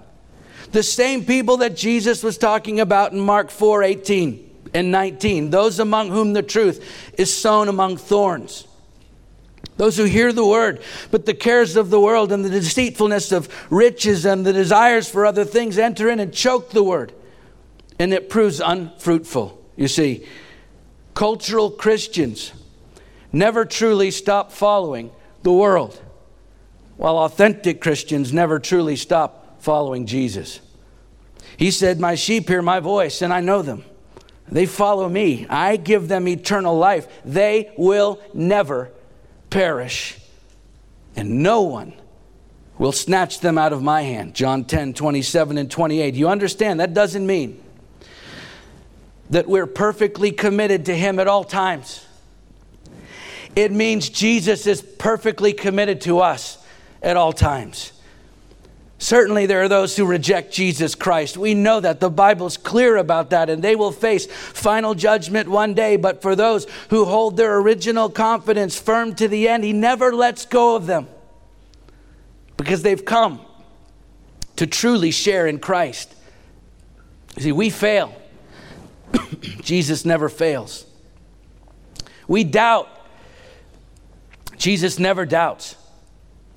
[0.72, 5.50] The same people that Jesus was talking about in Mark 4 18 and 19.
[5.50, 8.66] Those among whom the truth is sown among thorns.
[9.76, 13.48] Those who hear the word, but the cares of the world and the deceitfulness of
[13.70, 17.12] riches and the desires for other things enter in and choke the word,
[17.98, 19.56] and it proves unfruitful.
[19.76, 20.26] You see,
[21.14, 22.52] cultural Christians
[23.32, 25.12] never truly stop following
[25.44, 26.02] the world,
[26.96, 29.37] while authentic Christians never truly stop
[29.68, 30.60] following Jesus.
[31.58, 33.84] He said, My sheep hear my voice, and I know them.
[34.50, 35.46] They follow me.
[35.50, 37.06] I give them eternal life.
[37.22, 38.90] They will never
[39.50, 40.18] perish,
[41.14, 41.92] and no one
[42.78, 44.34] will snatch them out of my hand.
[44.34, 46.14] John 10, 27 and 28.
[46.14, 47.62] You understand, that doesn't mean
[49.28, 52.06] that we're perfectly committed to Him at all times.
[53.54, 56.56] It means Jesus is perfectly committed to us
[57.02, 57.92] at all times.
[58.98, 61.36] Certainly, there are those who reject Jesus Christ.
[61.36, 62.00] We know that.
[62.00, 65.96] The Bible's clear about that, and they will face final judgment one day.
[65.96, 70.46] But for those who hold their original confidence firm to the end, He never lets
[70.46, 71.06] go of them
[72.56, 73.40] because they've come
[74.56, 76.12] to truly share in Christ.
[77.38, 78.12] See, we fail,
[79.62, 80.84] Jesus never fails.
[82.26, 82.88] We doubt,
[84.56, 85.76] Jesus never doubts.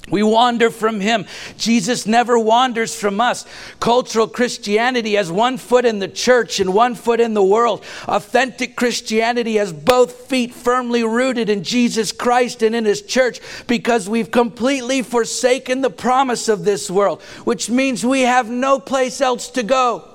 [0.09, 1.25] We wander from him.
[1.57, 3.45] Jesus never wanders from us.
[3.79, 7.85] Cultural Christianity has one foot in the church and one foot in the world.
[8.07, 14.09] Authentic Christianity has both feet firmly rooted in Jesus Christ and in his church because
[14.09, 19.49] we've completely forsaken the promise of this world, which means we have no place else
[19.51, 20.10] to go.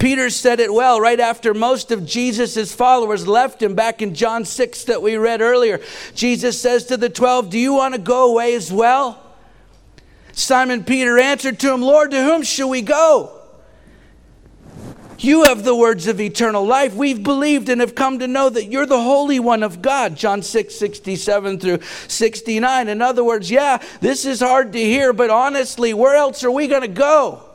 [0.00, 4.46] Peter said it well right after most of Jesus' followers left him back in John
[4.46, 5.78] 6 that we read earlier.
[6.14, 9.22] Jesus says to the 12, Do you want to go away as well?
[10.32, 13.36] Simon Peter answered to him, Lord, to whom shall we go?
[15.18, 16.94] You have the words of eternal life.
[16.94, 20.16] We've believed and have come to know that you're the Holy One of God.
[20.16, 22.88] John 6, 67 through 69.
[22.88, 26.68] In other words, yeah, this is hard to hear, but honestly, where else are we
[26.68, 27.49] going to go?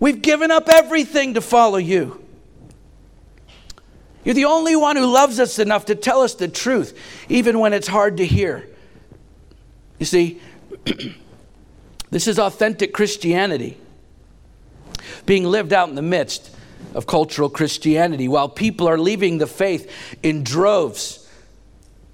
[0.00, 2.24] We've given up everything to follow you.
[4.24, 7.72] You're the only one who loves us enough to tell us the truth, even when
[7.72, 8.68] it's hard to hear.
[9.98, 10.40] You see,
[12.10, 13.78] this is authentic Christianity
[15.26, 16.54] being lived out in the midst
[16.94, 21.27] of cultural Christianity while people are leaving the faith in droves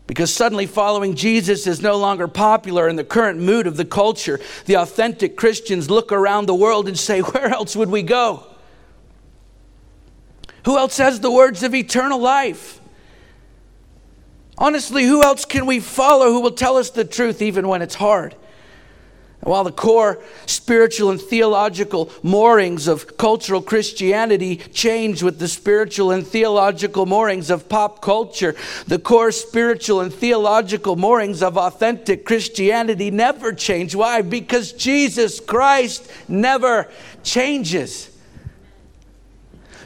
[0.07, 4.39] because suddenly following Jesus is no longer popular in the current mood of the culture.
[4.67, 8.47] The authentic Christians look around the world and say, Where else would we go?
[10.67, 12.81] Who else has the words of eternal life?
[14.57, 17.97] Honestly, who else can we follow who will tell us the truth even when it's
[17.97, 18.37] hard?
[19.45, 26.27] While the core spiritual and theological moorings of cultural Christianity change with the spiritual and
[26.27, 28.55] theological moorings of pop culture,
[28.87, 33.95] the core spiritual and theological moorings of authentic Christianity never change.
[33.95, 34.23] Why?
[34.23, 36.89] Because Jesus Christ never
[37.23, 38.17] changes.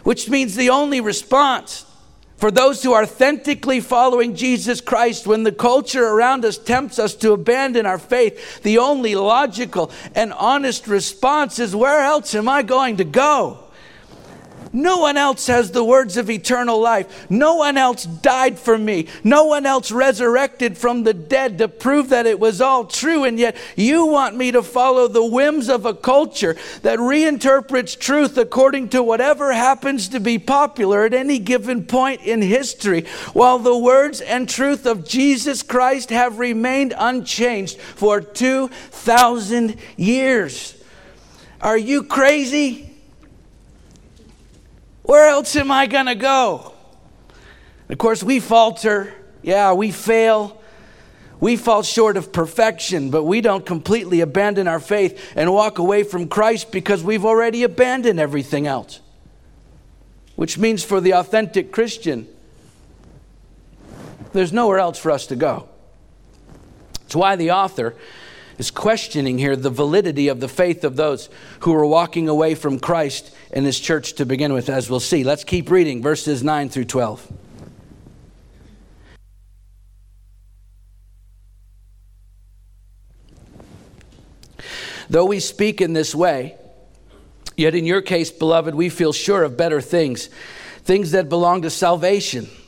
[0.05, 1.85] Which means the only response
[2.39, 7.15] for those who are authentically following Jesus Christ, when the culture around us tempts us
[7.17, 12.63] to abandon our faith, the only logical and honest response is where else am I
[12.63, 13.68] going to go?
[14.73, 17.31] No one else has the words of eternal life.
[17.31, 19.07] No one else died for me.
[19.25, 23.25] No one else resurrected from the dead to prove that it was all true.
[23.25, 28.37] And yet, you want me to follow the whims of a culture that reinterprets truth
[28.37, 33.77] according to whatever happens to be popular at any given point in history, while the
[33.77, 40.75] words and truth of Jesus Christ have remained unchanged for 2,000 years.
[41.61, 42.88] Are you crazy?
[45.09, 46.75] Where else am I going to go?
[47.89, 49.15] Of course, we falter.
[49.43, 50.61] Yeah, we fail.
[51.41, 56.03] We fall short of perfection, but we don't completely abandon our faith and walk away
[56.03, 59.01] from Christ because we've already abandoned everything else.
[60.37, 62.29] Which means for the authentic Christian,
[64.35, 65.71] there's nowhere else for us to go.
[67.07, 67.95] It's why the author
[68.59, 72.79] is questioning here the validity of the faith of those who are walking away from
[72.79, 75.25] Christ and his church to begin with, as we'll see.
[75.25, 77.33] Let's keep reading verses 9 through 12.
[85.11, 86.57] Though we speak in this way,
[87.57, 90.29] yet in your case, beloved, we feel sure of better things,
[90.85, 92.49] things that belong to salvation.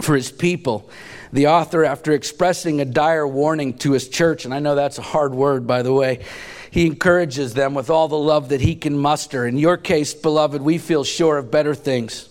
[0.00, 0.88] for his people.
[1.32, 5.02] The author, after expressing a dire warning to his church, and I know that's a
[5.02, 6.24] hard word, by the way,
[6.70, 9.46] he encourages them with all the love that he can muster.
[9.46, 12.28] In your case, beloved, we feel sure of better things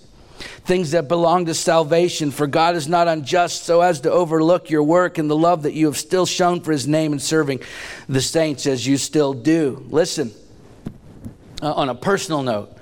[0.63, 2.31] things that belong to salvation.
[2.31, 5.73] For God is not unjust so as to overlook your work and the love that
[5.73, 7.61] you have still shown for his name in serving
[8.07, 9.85] the saints as you still do.
[9.89, 10.31] Listen,
[11.61, 12.75] uh, on a personal note,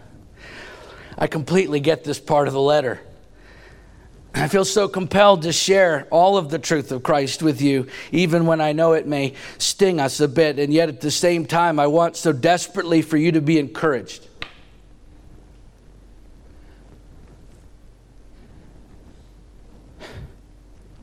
[1.18, 3.02] I completely get this part of the letter.
[4.39, 8.45] I feel so compelled to share all of the truth of Christ with you, even
[8.45, 10.60] when I know it may sting us a bit.
[10.60, 14.25] And yet at the same time, I want so desperately for you to be encouraged.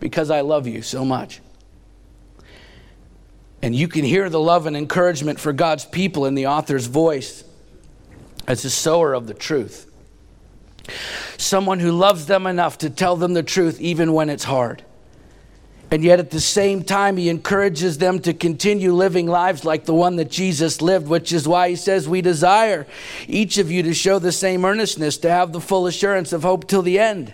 [0.01, 1.43] Because I love you so much.
[3.61, 7.45] And you can hear the love and encouragement for God's people in the author's voice
[8.47, 9.91] as the sower of the truth.
[11.39, 14.83] Someone who loves them enough to tell them the truth even when it's hard.
[15.91, 19.95] And yet, at the same time, he encourages them to continue living lives like the
[19.95, 22.87] one that Jesus lived, which is why he says, We desire
[23.29, 26.67] each of you to show the same earnestness, to have the full assurance of hope
[26.67, 27.33] till the end,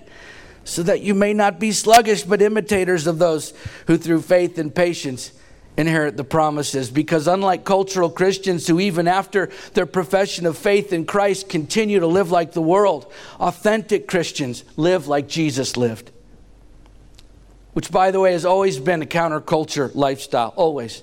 [0.65, 3.55] so that you may not be sluggish, but imitators of those
[3.87, 5.33] who through faith and patience
[5.77, 11.07] inherit the promises because unlike cultural Christians who even after their profession of faith in
[11.07, 16.11] Christ continue to live like the world, authentic Christians live like Jesus lived.
[17.73, 21.03] Which by the way has always been a counterculture lifestyle, always.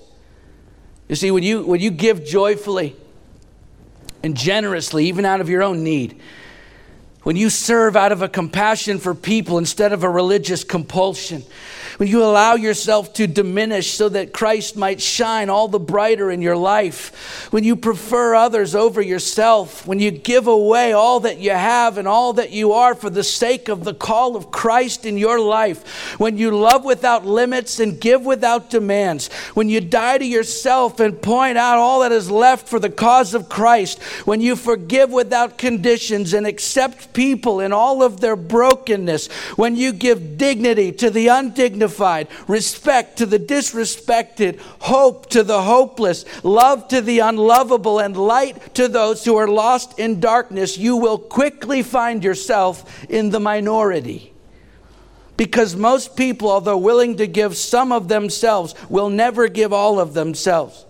[1.08, 2.94] You see when you when you give joyfully
[4.22, 6.20] and generously even out of your own need,
[7.22, 11.42] when you serve out of a compassion for people instead of a religious compulsion,
[11.98, 16.40] when you allow yourself to diminish so that Christ might shine all the brighter in
[16.40, 21.50] your life, when you prefer others over yourself, when you give away all that you
[21.50, 25.18] have and all that you are for the sake of the call of Christ in
[25.18, 30.24] your life, when you love without limits and give without demands, when you die to
[30.24, 34.56] yourself and point out all that is left for the cause of Christ, when you
[34.56, 40.92] forgive without conditions and accept people in all of their brokenness, when you give dignity
[40.92, 47.98] to the undignified respect to the disrespected, hope to the hopeless, love to the unlovable,
[47.98, 53.30] and light to those who are lost in darkness, you will quickly find yourself in
[53.30, 54.32] the minority.
[55.36, 60.12] Because most people, although willing to give some of themselves, will never give all of
[60.12, 60.84] themselves.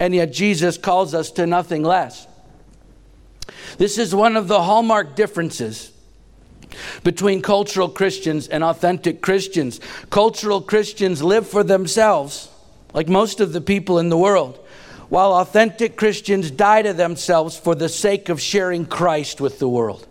[0.00, 2.26] And yet Jesus calls us to nothing less.
[3.78, 5.92] This is one of the hallmark differences
[7.02, 9.80] between cultural Christians and authentic Christians.
[10.10, 12.50] Cultural Christians live for themselves,
[12.92, 14.58] like most of the people in the world,
[15.08, 20.06] while authentic Christians die to themselves for the sake of sharing Christ with the world.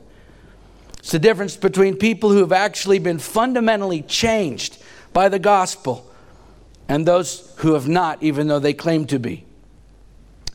[0.99, 4.77] It's the difference between people who have actually been fundamentally changed
[5.13, 6.09] by the gospel
[6.89, 9.46] and those who have not, even though they claim to be.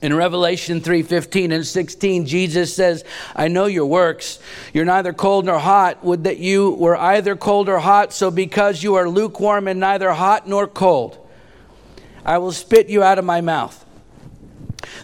[0.02, 3.04] In Revelation 3:15 and 16, Jesus says,
[3.36, 4.40] "I know your works.
[4.74, 6.04] You're neither cold nor hot.
[6.04, 10.10] Would that you were either cold or hot, so because you are lukewarm and neither
[10.10, 11.18] hot nor cold,
[12.26, 13.84] I will spit you out of my mouth."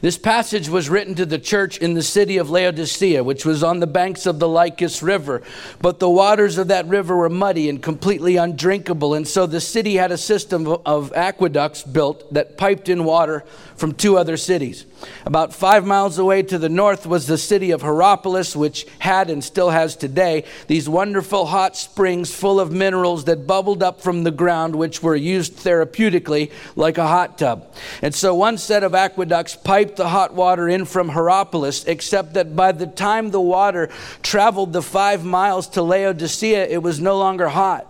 [0.01, 3.81] This passage was written to the church in the city of Laodicea, which was on
[3.81, 5.43] the banks of the Lycus River.
[5.81, 9.15] But the waters of that river were muddy and completely undrinkable.
[9.15, 13.45] And so the city had a system of aqueducts built that piped in water
[13.77, 14.85] from two other cities.
[15.25, 19.43] About five miles away to the north was the city of Hierapolis, which had and
[19.43, 24.31] still has today these wonderful hot springs full of minerals that bubbled up from the
[24.31, 27.73] ground, which were used therapeutically like a hot tub.
[28.03, 32.57] And so one set of aqueducts piped the hot water in from Hierapolis, except that
[32.57, 33.89] by the time the water
[34.23, 37.87] traveled the five miles to Laodicea, it was no longer hot.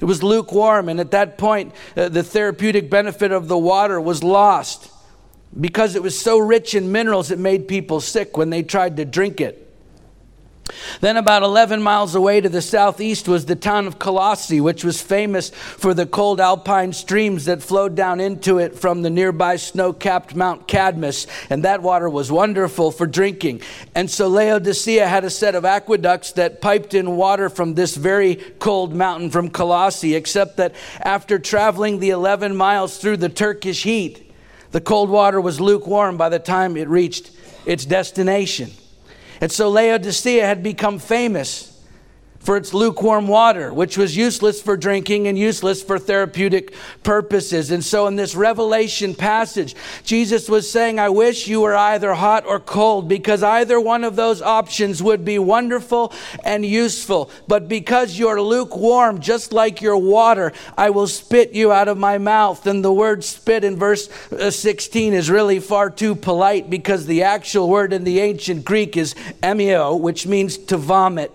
[0.00, 4.22] It was lukewarm, and at that point, uh, the therapeutic benefit of the water was
[4.22, 4.90] lost.
[5.58, 9.04] Because it was so rich in minerals, it made people sick when they tried to
[9.04, 9.64] drink it.
[11.00, 15.02] Then, about 11 miles away to the southeast, was the town of Colossae, which was
[15.02, 19.92] famous for the cold alpine streams that flowed down into it from the nearby snow
[19.92, 21.26] capped Mount Cadmus.
[21.50, 23.60] And that water was wonderful for drinking.
[23.94, 28.36] And so Laodicea had a set of aqueducts that piped in water from this very
[28.58, 34.23] cold mountain from Colossae, except that after traveling the 11 miles through the Turkish heat,
[34.74, 37.30] the cold water was lukewarm by the time it reached
[37.64, 38.72] its destination.
[39.40, 41.73] And so Laodicea had become famous
[42.44, 47.70] for its lukewarm water, which was useless for drinking and useless for therapeutic purposes.
[47.70, 49.74] And so, in this Revelation passage,
[50.04, 54.14] Jesus was saying, I wish you were either hot or cold, because either one of
[54.14, 56.12] those options would be wonderful
[56.44, 57.30] and useful.
[57.48, 62.18] But because you're lukewarm, just like your water, I will spit you out of my
[62.18, 62.66] mouth.
[62.66, 67.22] And the word spit in verse uh, 16 is really far too polite because the
[67.22, 71.32] actual word in the ancient Greek is emeo, which means to vomit.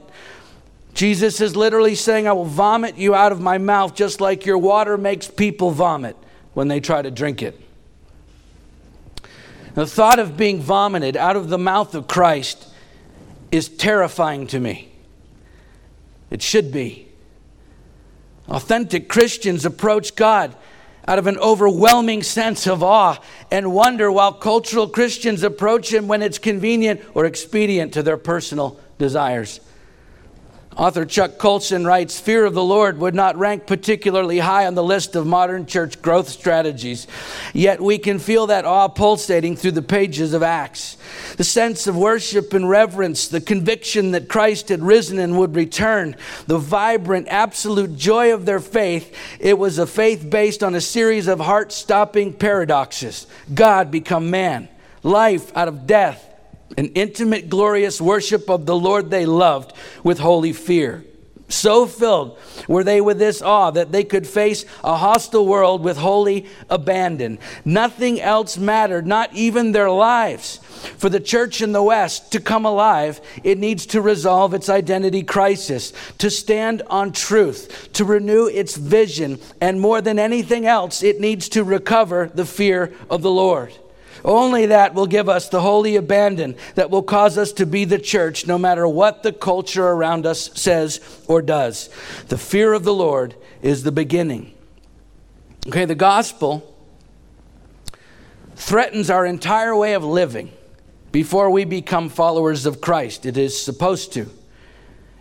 [0.99, 4.57] Jesus is literally saying, I will vomit you out of my mouth just like your
[4.57, 6.17] water makes people vomit
[6.53, 7.57] when they try to drink it.
[9.75, 12.67] The thought of being vomited out of the mouth of Christ
[13.49, 14.91] is terrifying to me.
[16.31, 17.07] It should be.
[18.49, 20.53] Authentic Christians approach God
[21.07, 26.21] out of an overwhelming sense of awe and wonder, while cultural Christians approach Him when
[26.21, 29.61] it's convenient or expedient to their personal desires.
[30.77, 34.83] Author Chuck Colson writes Fear of the Lord would not rank particularly high on the
[34.83, 37.05] list of modern church growth strategies.
[37.53, 40.95] Yet we can feel that awe pulsating through the pages of Acts.
[41.35, 46.15] The sense of worship and reverence, the conviction that Christ had risen and would return,
[46.47, 49.13] the vibrant, absolute joy of their faith.
[49.39, 54.69] It was a faith based on a series of heart stopping paradoxes God become man,
[55.03, 56.28] life out of death
[56.77, 61.03] an intimate, glorious worship of the Lord they loved with holy fear.
[61.49, 65.97] So filled were they with this awe that they could face a hostile world with
[65.97, 67.39] holy abandon.
[67.65, 70.57] Nothing else mattered, not even their lives.
[70.97, 75.23] For the church in the West to come alive, it needs to resolve its identity
[75.23, 81.19] crisis, to stand on truth, to renew its vision, and more than anything else, it
[81.19, 83.73] needs to recover the fear of the Lord.
[84.23, 87.99] Only that will give us the holy abandon that will cause us to be the
[87.99, 91.89] church no matter what the culture around us says or does.
[92.27, 94.53] The fear of the Lord is the beginning.
[95.67, 96.75] Okay, the gospel
[98.55, 100.51] threatens our entire way of living
[101.11, 103.25] before we become followers of Christ.
[103.25, 104.29] It is supposed to.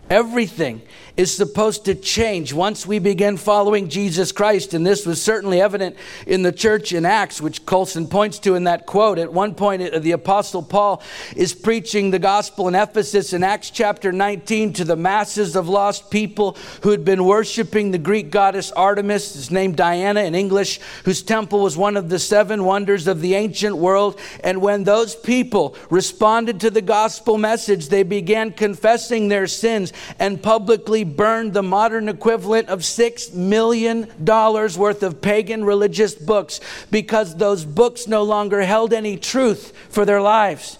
[0.09, 0.81] Everything
[1.19, 4.73] is supposed to change once we begin following Jesus Christ.
[4.73, 8.63] And this was certainly evident in the church in Acts, which Colson points to in
[8.63, 9.19] that quote.
[9.19, 11.03] At one point, uh, the Apostle Paul
[11.35, 16.09] is preaching the gospel in Ephesus in Acts chapter 19 to the masses of lost
[16.09, 21.21] people who had been worshiping the Greek goddess Artemis, is named Diana in English, whose
[21.21, 24.17] temple was one of the seven wonders of the ancient world.
[24.41, 30.41] And when those people responded to the gospel message, they began confessing their sins and
[30.41, 37.65] publicly burned the modern equivalent of $6 million worth of pagan religious books because those
[37.65, 40.79] books no longer held any truth for their lives.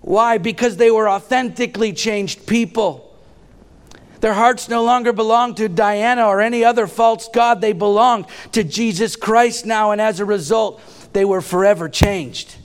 [0.00, 0.38] Why?
[0.38, 3.08] Because they were authentically changed people.
[4.20, 7.60] Their hearts no longer belonged to Diana or any other false god.
[7.60, 10.80] They belonged to Jesus Christ now, and as a result,
[11.12, 12.56] they were forever changed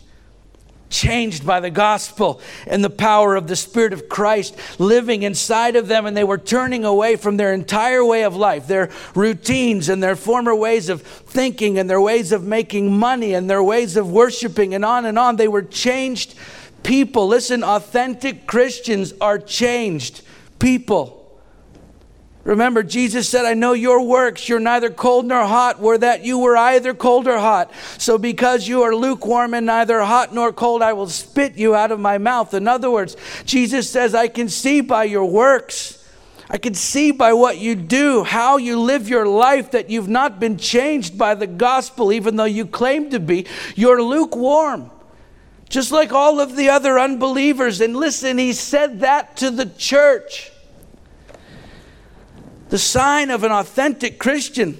[0.90, 5.88] changed by the gospel and the power of the Spirit of Christ living inside of
[5.88, 10.02] them, and they were turning away from their entire way of life, their routines and
[10.02, 14.12] their former ways of thinking and their ways of making money and their ways of
[14.12, 15.36] worshiping, and on and on.
[15.36, 16.36] They were changed
[16.84, 17.28] people.
[17.28, 20.22] Listen, authentic Christians are changed
[20.60, 21.17] people.
[22.48, 24.48] Remember, Jesus said, I know your works.
[24.48, 27.74] You're neither cold nor hot, were that you were either cold or hot.
[27.98, 31.92] So because you are lukewarm and neither hot nor cold, I will spit you out
[31.92, 32.54] of my mouth.
[32.54, 36.10] In other words, Jesus says, I can see by your works.
[36.50, 40.40] I can see by what you do, how you live your life, that you've not
[40.40, 43.46] been changed by the gospel, even though you claim to be.
[43.76, 44.90] You're lukewarm,
[45.68, 47.82] just like all of the other unbelievers.
[47.82, 50.54] And listen, he said that to the church.
[52.70, 54.78] The sign of an authentic Christian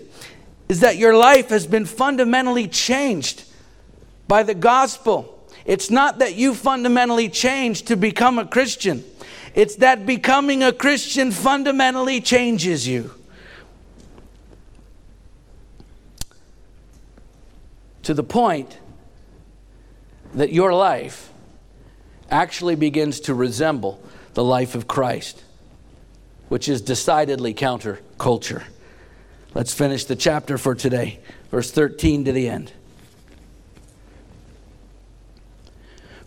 [0.68, 3.44] is that your life has been fundamentally changed
[4.28, 5.34] by the gospel.
[5.66, 9.04] It's not that you fundamentally changed to become a Christian,
[9.56, 13.14] it's that becoming a Christian fundamentally changes you.
[18.04, 18.78] To the point
[20.34, 21.32] that your life
[22.30, 24.02] actually begins to resemble
[24.34, 25.44] the life of Christ,
[26.50, 28.64] which is decidedly counterculture.
[29.54, 31.20] Let's finish the chapter for today,
[31.52, 32.72] verse 13 to the end.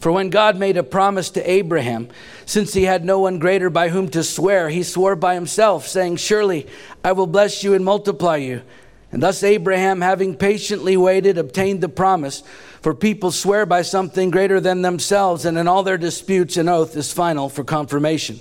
[0.01, 2.09] For when God made a promise to Abraham,
[2.47, 6.17] since he had no one greater by whom to swear, he swore by himself, saying,
[6.17, 6.67] Surely
[7.05, 8.63] I will bless you and multiply you.
[9.13, 12.43] And thus Abraham, having patiently waited, obtained the promise.
[12.81, 16.97] For people swear by something greater than themselves, and in all their disputes, an oath
[16.97, 18.41] is final for confirmation.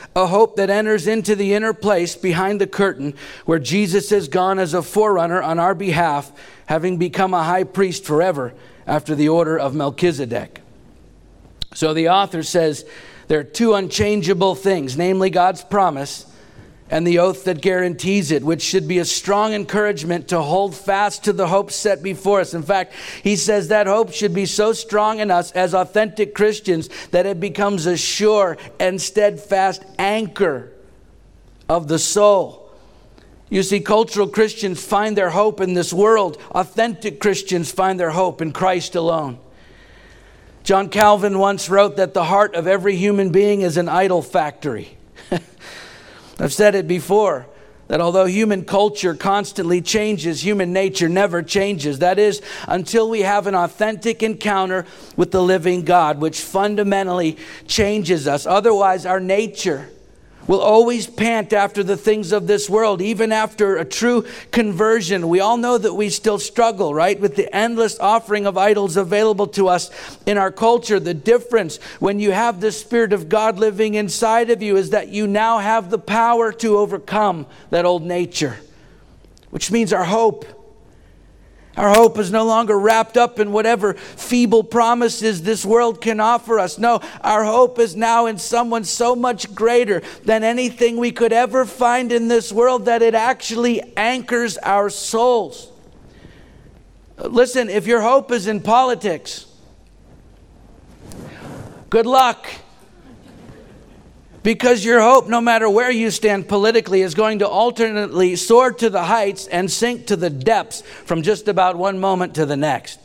[0.15, 3.13] a hope that enters into the inner place behind the curtain
[3.45, 6.31] where Jesus has gone as a forerunner on our behalf,
[6.65, 8.53] having become a high priest forever
[8.85, 10.61] after the order of Melchizedek.
[11.73, 12.85] So the author says
[13.27, 16.25] there are two unchangeable things, namely God's promise
[16.91, 21.23] and the oath that guarantees it, which should be a strong encouragement to hold fast
[21.23, 22.53] to the hope set before us.
[22.53, 26.89] In fact, he says that hope should be so strong in us as authentic Christians
[27.11, 30.69] that it becomes a sure and steadfast anchor
[31.69, 32.69] of the soul.
[33.49, 38.41] You see, cultural Christians find their hope in this world, authentic Christians find their hope
[38.41, 39.39] in Christ alone.
[40.63, 44.97] John Calvin once wrote that the heart of every human being is an idol factory.
[46.41, 47.45] I've said it before
[47.87, 51.99] that although human culture constantly changes, human nature never changes.
[51.99, 54.85] That is, until we have an authentic encounter
[55.15, 57.37] with the living God, which fundamentally
[57.67, 58.45] changes us.
[58.45, 59.89] Otherwise, our nature
[60.47, 65.29] will always pant after the things of this world, even after a true conversion.
[65.29, 69.47] We all know that we still struggle, right, with the endless offering of idols available
[69.47, 69.91] to us
[70.25, 70.99] in our culture.
[70.99, 75.09] The difference when you have the Spirit of God living inside of you is that
[75.09, 78.57] you now have the power to overcome that old nature,
[79.49, 80.60] which means our hope
[81.77, 86.59] our hope is no longer wrapped up in whatever feeble promises this world can offer
[86.59, 86.77] us.
[86.77, 91.63] No, our hope is now in someone so much greater than anything we could ever
[91.65, 95.71] find in this world that it actually anchors our souls.
[97.17, 99.45] Listen, if your hope is in politics,
[101.89, 102.47] good luck.
[104.43, 108.89] Because your hope, no matter where you stand politically, is going to alternately soar to
[108.89, 112.99] the heights and sink to the depths from just about one moment to the next.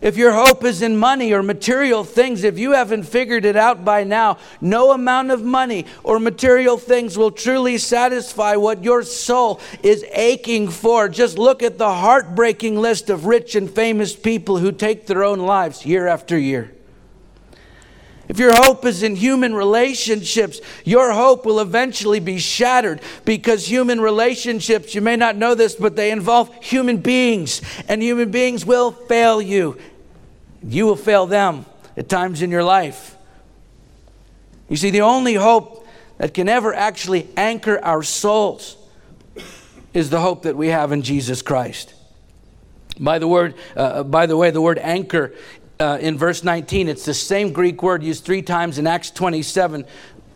[0.00, 3.84] If your hope is in money or material things, if you haven't figured it out
[3.84, 9.60] by now, no amount of money or material things will truly satisfy what your soul
[9.82, 11.08] is aching for.
[11.08, 15.40] Just look at the heartbreaking list of rich and famous people who take their own
[15.40, 16.72] lives year after year.
[18.28, 24.00] If your hope is in human relationships, your hope will eventually be shattered because human
[24.00, 28.92] relationships, you may not know this, but they involve human beings, and human beings will
[28.92, 29.78] fail you.
[30.62, 31.64] You will fail them
[31.96, 33.16] at times in your life.
[34.68, 35.86] You see, the only hope
[36.18, 38.76] that can ever actually anchor our souls
[39.94, 41.94] is the hope that we have in Jesus Christ.
[43.00, 45.32] By the word, uh, by the way, the word anchor
[45.80, 46.88] uh, in verse 19.
[46.88, 49.84] It's the same Greek word used three times in Acts 27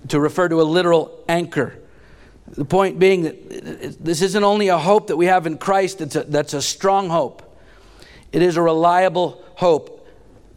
[0.08, 1.74] to refer to a literal anchor.
[2.48, 6.16] The point being that this isn't only a hope that we have in Christ that's
[6.16, 7.42] a, that's a strong hope,
[8.32, 10.06] it is a reliable hope,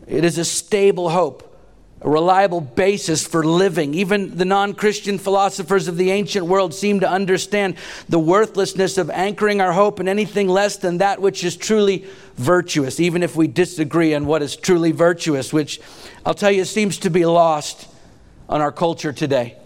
[0.07, 1.54] it is a stable hope
[2.01, 3.93] a reliable basis for living.
[3.93, 7.75] Even the non Christian philosophers of the ancient world seem to understand
[8.09, 12.99] the worthlessness of anchoring our hope in anything less than that which is truly virtuous,
[12.99, 15.79] even if we disagree on what is truly virtuous, which
[16.25, 17.87] I'll tell you seems to be lost
[18.49, 19.57] on our culture today.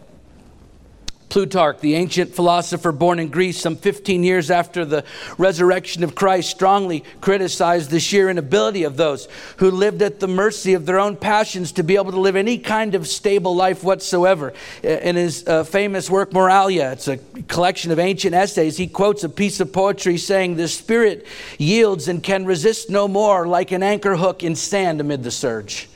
[1.29, 5.03] Plutarch, the ancient philosopher born in Greece some 15 years after the
[5.37, 9.27] resurrection of Christ, strongly criticized the sheer inability of those
[9.57, 12.57] who lived at the mercy of their own passions to be able to live any
[12.57, 14.53] kind of stable life whatsoever.
[14.83, 19.29] In his uh, famous work, Moralia, it's a collection of ancient essays, he quotes a
[19.29, 21.25] piece of poetry saying, The spirit
[21.57, 25.87] yields and can resist no more, like an anchor hook in sand amid the surge.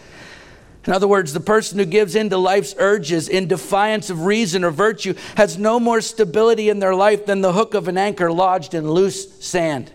[0.85, 4.65] In other words, the person who gives in to life's urges in defiance of reason
[4.65, 8.31] or virtue has no more stability in their life than the hook of an anchor
[8.31, 9.91] lodged in loose sand.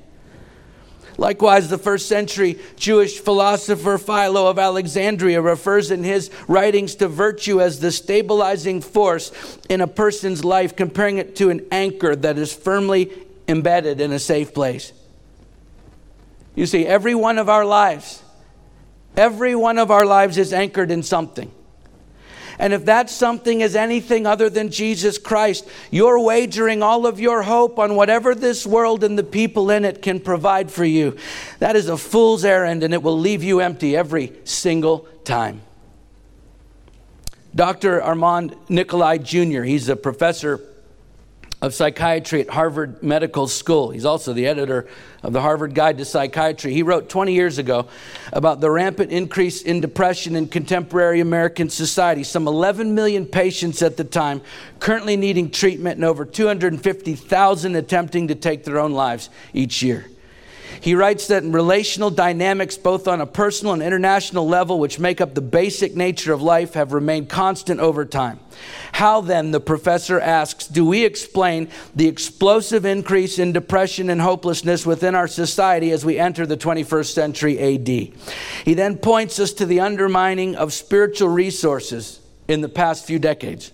[1.18, 7.60] Likewise, the first century Jewish philosopher Philo of Alexandria refers in his writings to virtue
[7.60, 9.32] as the stabilizing force
[9.68, 13.12] in a person's life, comparing it to an anchor that is firmly
[13.48, 14.92] embedded in a safe place.
[16.54, 18.22] You see, every one of our lives,
[19.16, 21.50] every one of our lives is anchored in something.
[22.58, 27.42] And if that something is anything other than Jesus Christ, you're wagering all of your
[27.42, 31.16] hope on whatever this world and the people in it can provide for you.
[31.60, 35.62] That is a fool's errand and it will leave you empty every single time.
[37.54, 38.02] Dr.
[38.02, 40.60] Armand Nicholi Jr., he's a professor
[41.60, 43.90] of psychiatry at Harvard Medical School.
[43.90, 44.86] He's also the editor
[45.22, 46.72] of the Harvard Guide to Psychiatry.
[46.72, 47.88] He wrote 20 years ago
[48.32, 52.22] about the rampant increase in depression in contemporary American society.
[52.22, 54.40] Some 11 million patients at the time
[54.78, 60.06] currently needing treatment, and over 250,000 attempting to take their own lives each year.
[60.80, 65.34] He writes that relational dynamics, both on a personal and international level, which make up
[65.34, 68.40] the basic nature of life, have remained constant over time.
[68.92, 74.84] How then, the professor asks, do we explain the explosive increase in depression and hopelessness
[74.84, 77.88] within our society as we enter the 21st century AD?
[77.88, 83.72] He then points us to the undermining of spiritual resources in the past few decades.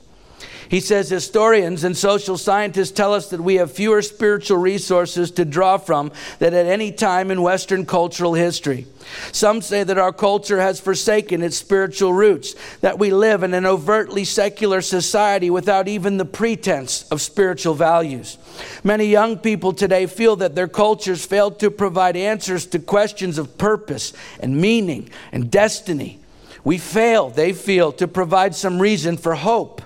[0.74, 5.44] He says historians and social scientists tell us that we have fewer spiritual resources to
[5.44, 6.10] draw from
[6.40, 8.88] than at any time in Western cultural history.
[9.30, 13.66] Some say that our culture has forsaken its spiritual roots, that we live in an
[13.66, 18.36] overtly secular society without even the pretense of spiritual values.
[18.82, 23.58] Many young people today feel that their cultures failed to provide answers to questions of
[23.58, 26.18] purpose and meaning and destiny.
[26.64, 29.80] We fail, they feel, to provide some reason for hope.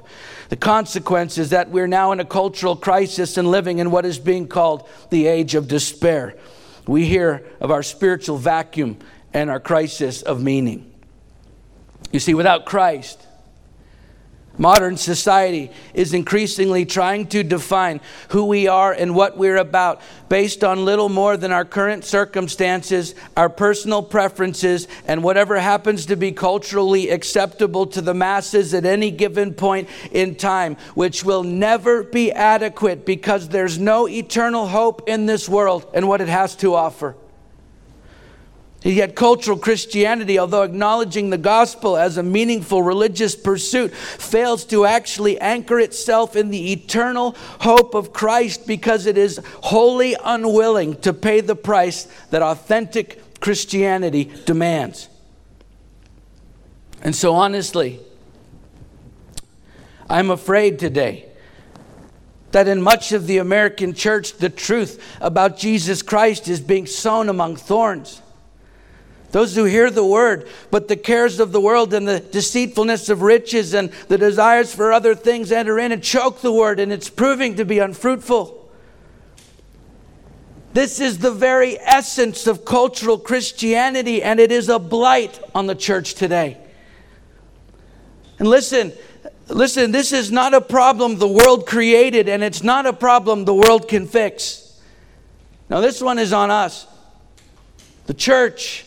[0.48, 4.18] The consequence is that we're now in a cultural crisis and living in what is
[4.18, 6.36] being called the age of despair.
[6.86, 8.98] We hear of our spiritual vacuum
[9.34, 10.90] and our crisis of meaning.
[12.12, 13.26] You see, without Christ,
[14.58, 18.00] Modern society is increasingly trying to define
[18.30, 23.14] who we are and what we're about based on little more than our current circumstances,
[23.36, 29.12] our personal preferences, and whatever happens to be culturally acceptable to the masses at any
[29.12, 35.26] given point in time, which will never be adequate because there's no eternal hope in
[35.26, 37.14] this world and what it has to offer.
[38.82, 45.38] Yet, cultural Christianity, although acknowledging the gospel as a meaningful religious pursuit, fails to actually
[45.40, 51.40] anchor itself in the eternal hope of Christ because it is wholly unwilling to pay
[51.40, 55.08] the price that authentic Christianity demands.
[57.02, 57.98] And so, honestly,
[60.08, 61.26] I'm afraid today
[62.52, 67.28] that in much of the American church, the truth about Jesus Christ is being sown
[67.28, 68.22] among thorns.
[69.30, 73.20] Those who hear the word, but the cares of the world and the deceitfulness of
[73.20, 77.10] riches and the desires for other things enter in and choke the word, and it's
[77.10, 78.70] proving to be unfruitful.
[80.72, 85.74] This is the very essence of cultural Christianity, and it is a blight on the
[85.74, 86.56] church today.
[88.38, 88.92] And listen,
[89.48, 93.54] listen, this is not a problem the world created, and it's not a problem the
[93.54, 94.80] world can fix.
[95.68, 96.86] Now, this one is on us,
[98.06, 98.86] the church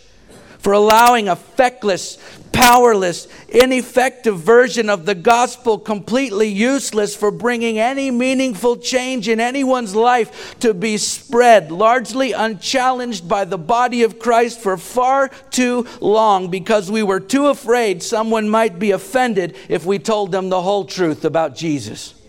[0.61, 2.17] for allowing a feckless,
[2.51, 9.95] powerless, ineffective version of the gospel completely useless for bringing any meaningful change in anyone's
[9.95, 16.49] life to be spread largely unchallenged by the body of Christ for far too long
[16.49, 20.85] because we were too afraid someone might be offended if we told them the whole
[20.85, 22.20] truth about Jesus.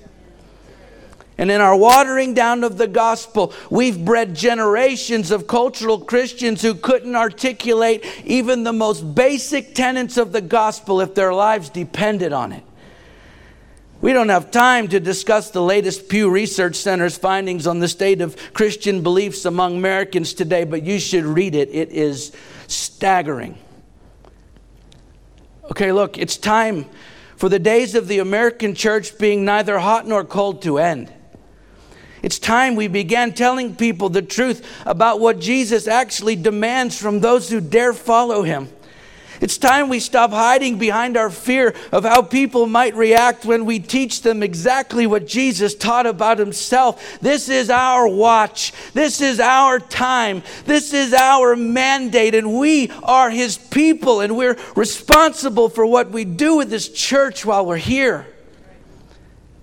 [1.38, 6.74] And in our watering down of the gospel, we've bred generations of cultural Christians who
[6.74, 12.52] couldn't articulate even the most basic tenets of the gospel if their lives depended on
[12.52, 12.62] it.
[14.02, 18.20] We don't have time to discuss the latest Pew Research Center's findings on the state
[18.20, 21.70] of Christian beliefs among Americans today, but you should read it.
[21.72, 22.32] It is
[22.66, 23.56] staggering.
[25.70, 26.86] Okay, look, it's time
[27.36, 31.12] for the days of the American church being neither hot nor cold to end.
[32.22, 37.50] It's time we began telling people the truth about what Jesus actually demands from those
[37.50, 38.68] who dare follow him.
[39.42, 43.80] It's time we stop hiding behind our fear of how people might react when we
[43.80, 47.18] teach them exactly what Jesus taught about himself.
[47.20, 48.72] This is our watch.
[48.94, 50.44] This is our time.
[50.64, 56.24] This is our mandate, and we are his people, and we're responsible for what we
[56.24, 58.31] do with this church while we're here.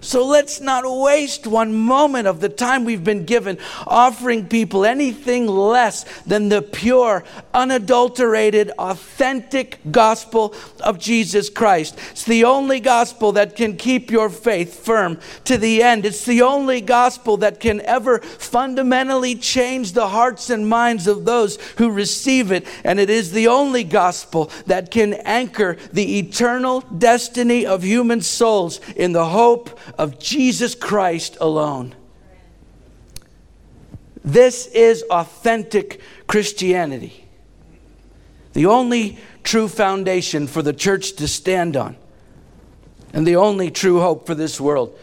[0.02, 5.46] So let's not waste one moment of the time we've been given offering people anything
[5.46, 12.00] less than the pure, unadulterated, authentic gospel of Jesus Christ.
[12.12, 16.06] It's the only gospel that can keep your faith firm to the end.
[16.06, 21.58] It's the only gospel that can ever fundamentally change the hearts and minds of those
[21.78, 22.66] who receive it.
[22.86, 28.80] And it is the only gospel that can anchor the eternal destiny of human souls
[28.96, 31.96] in the hope of Jesus Christ alone.
[34.24, 37.26] This is authentic Christianity.
[38.54, 41.96] The only true foundation for the church to stand on,
[43.14, 44.98] and the only true hope for this world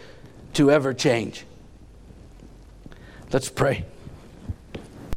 [0.54, 1.44] to ever change.
[3.32, 3.84] Let's pray.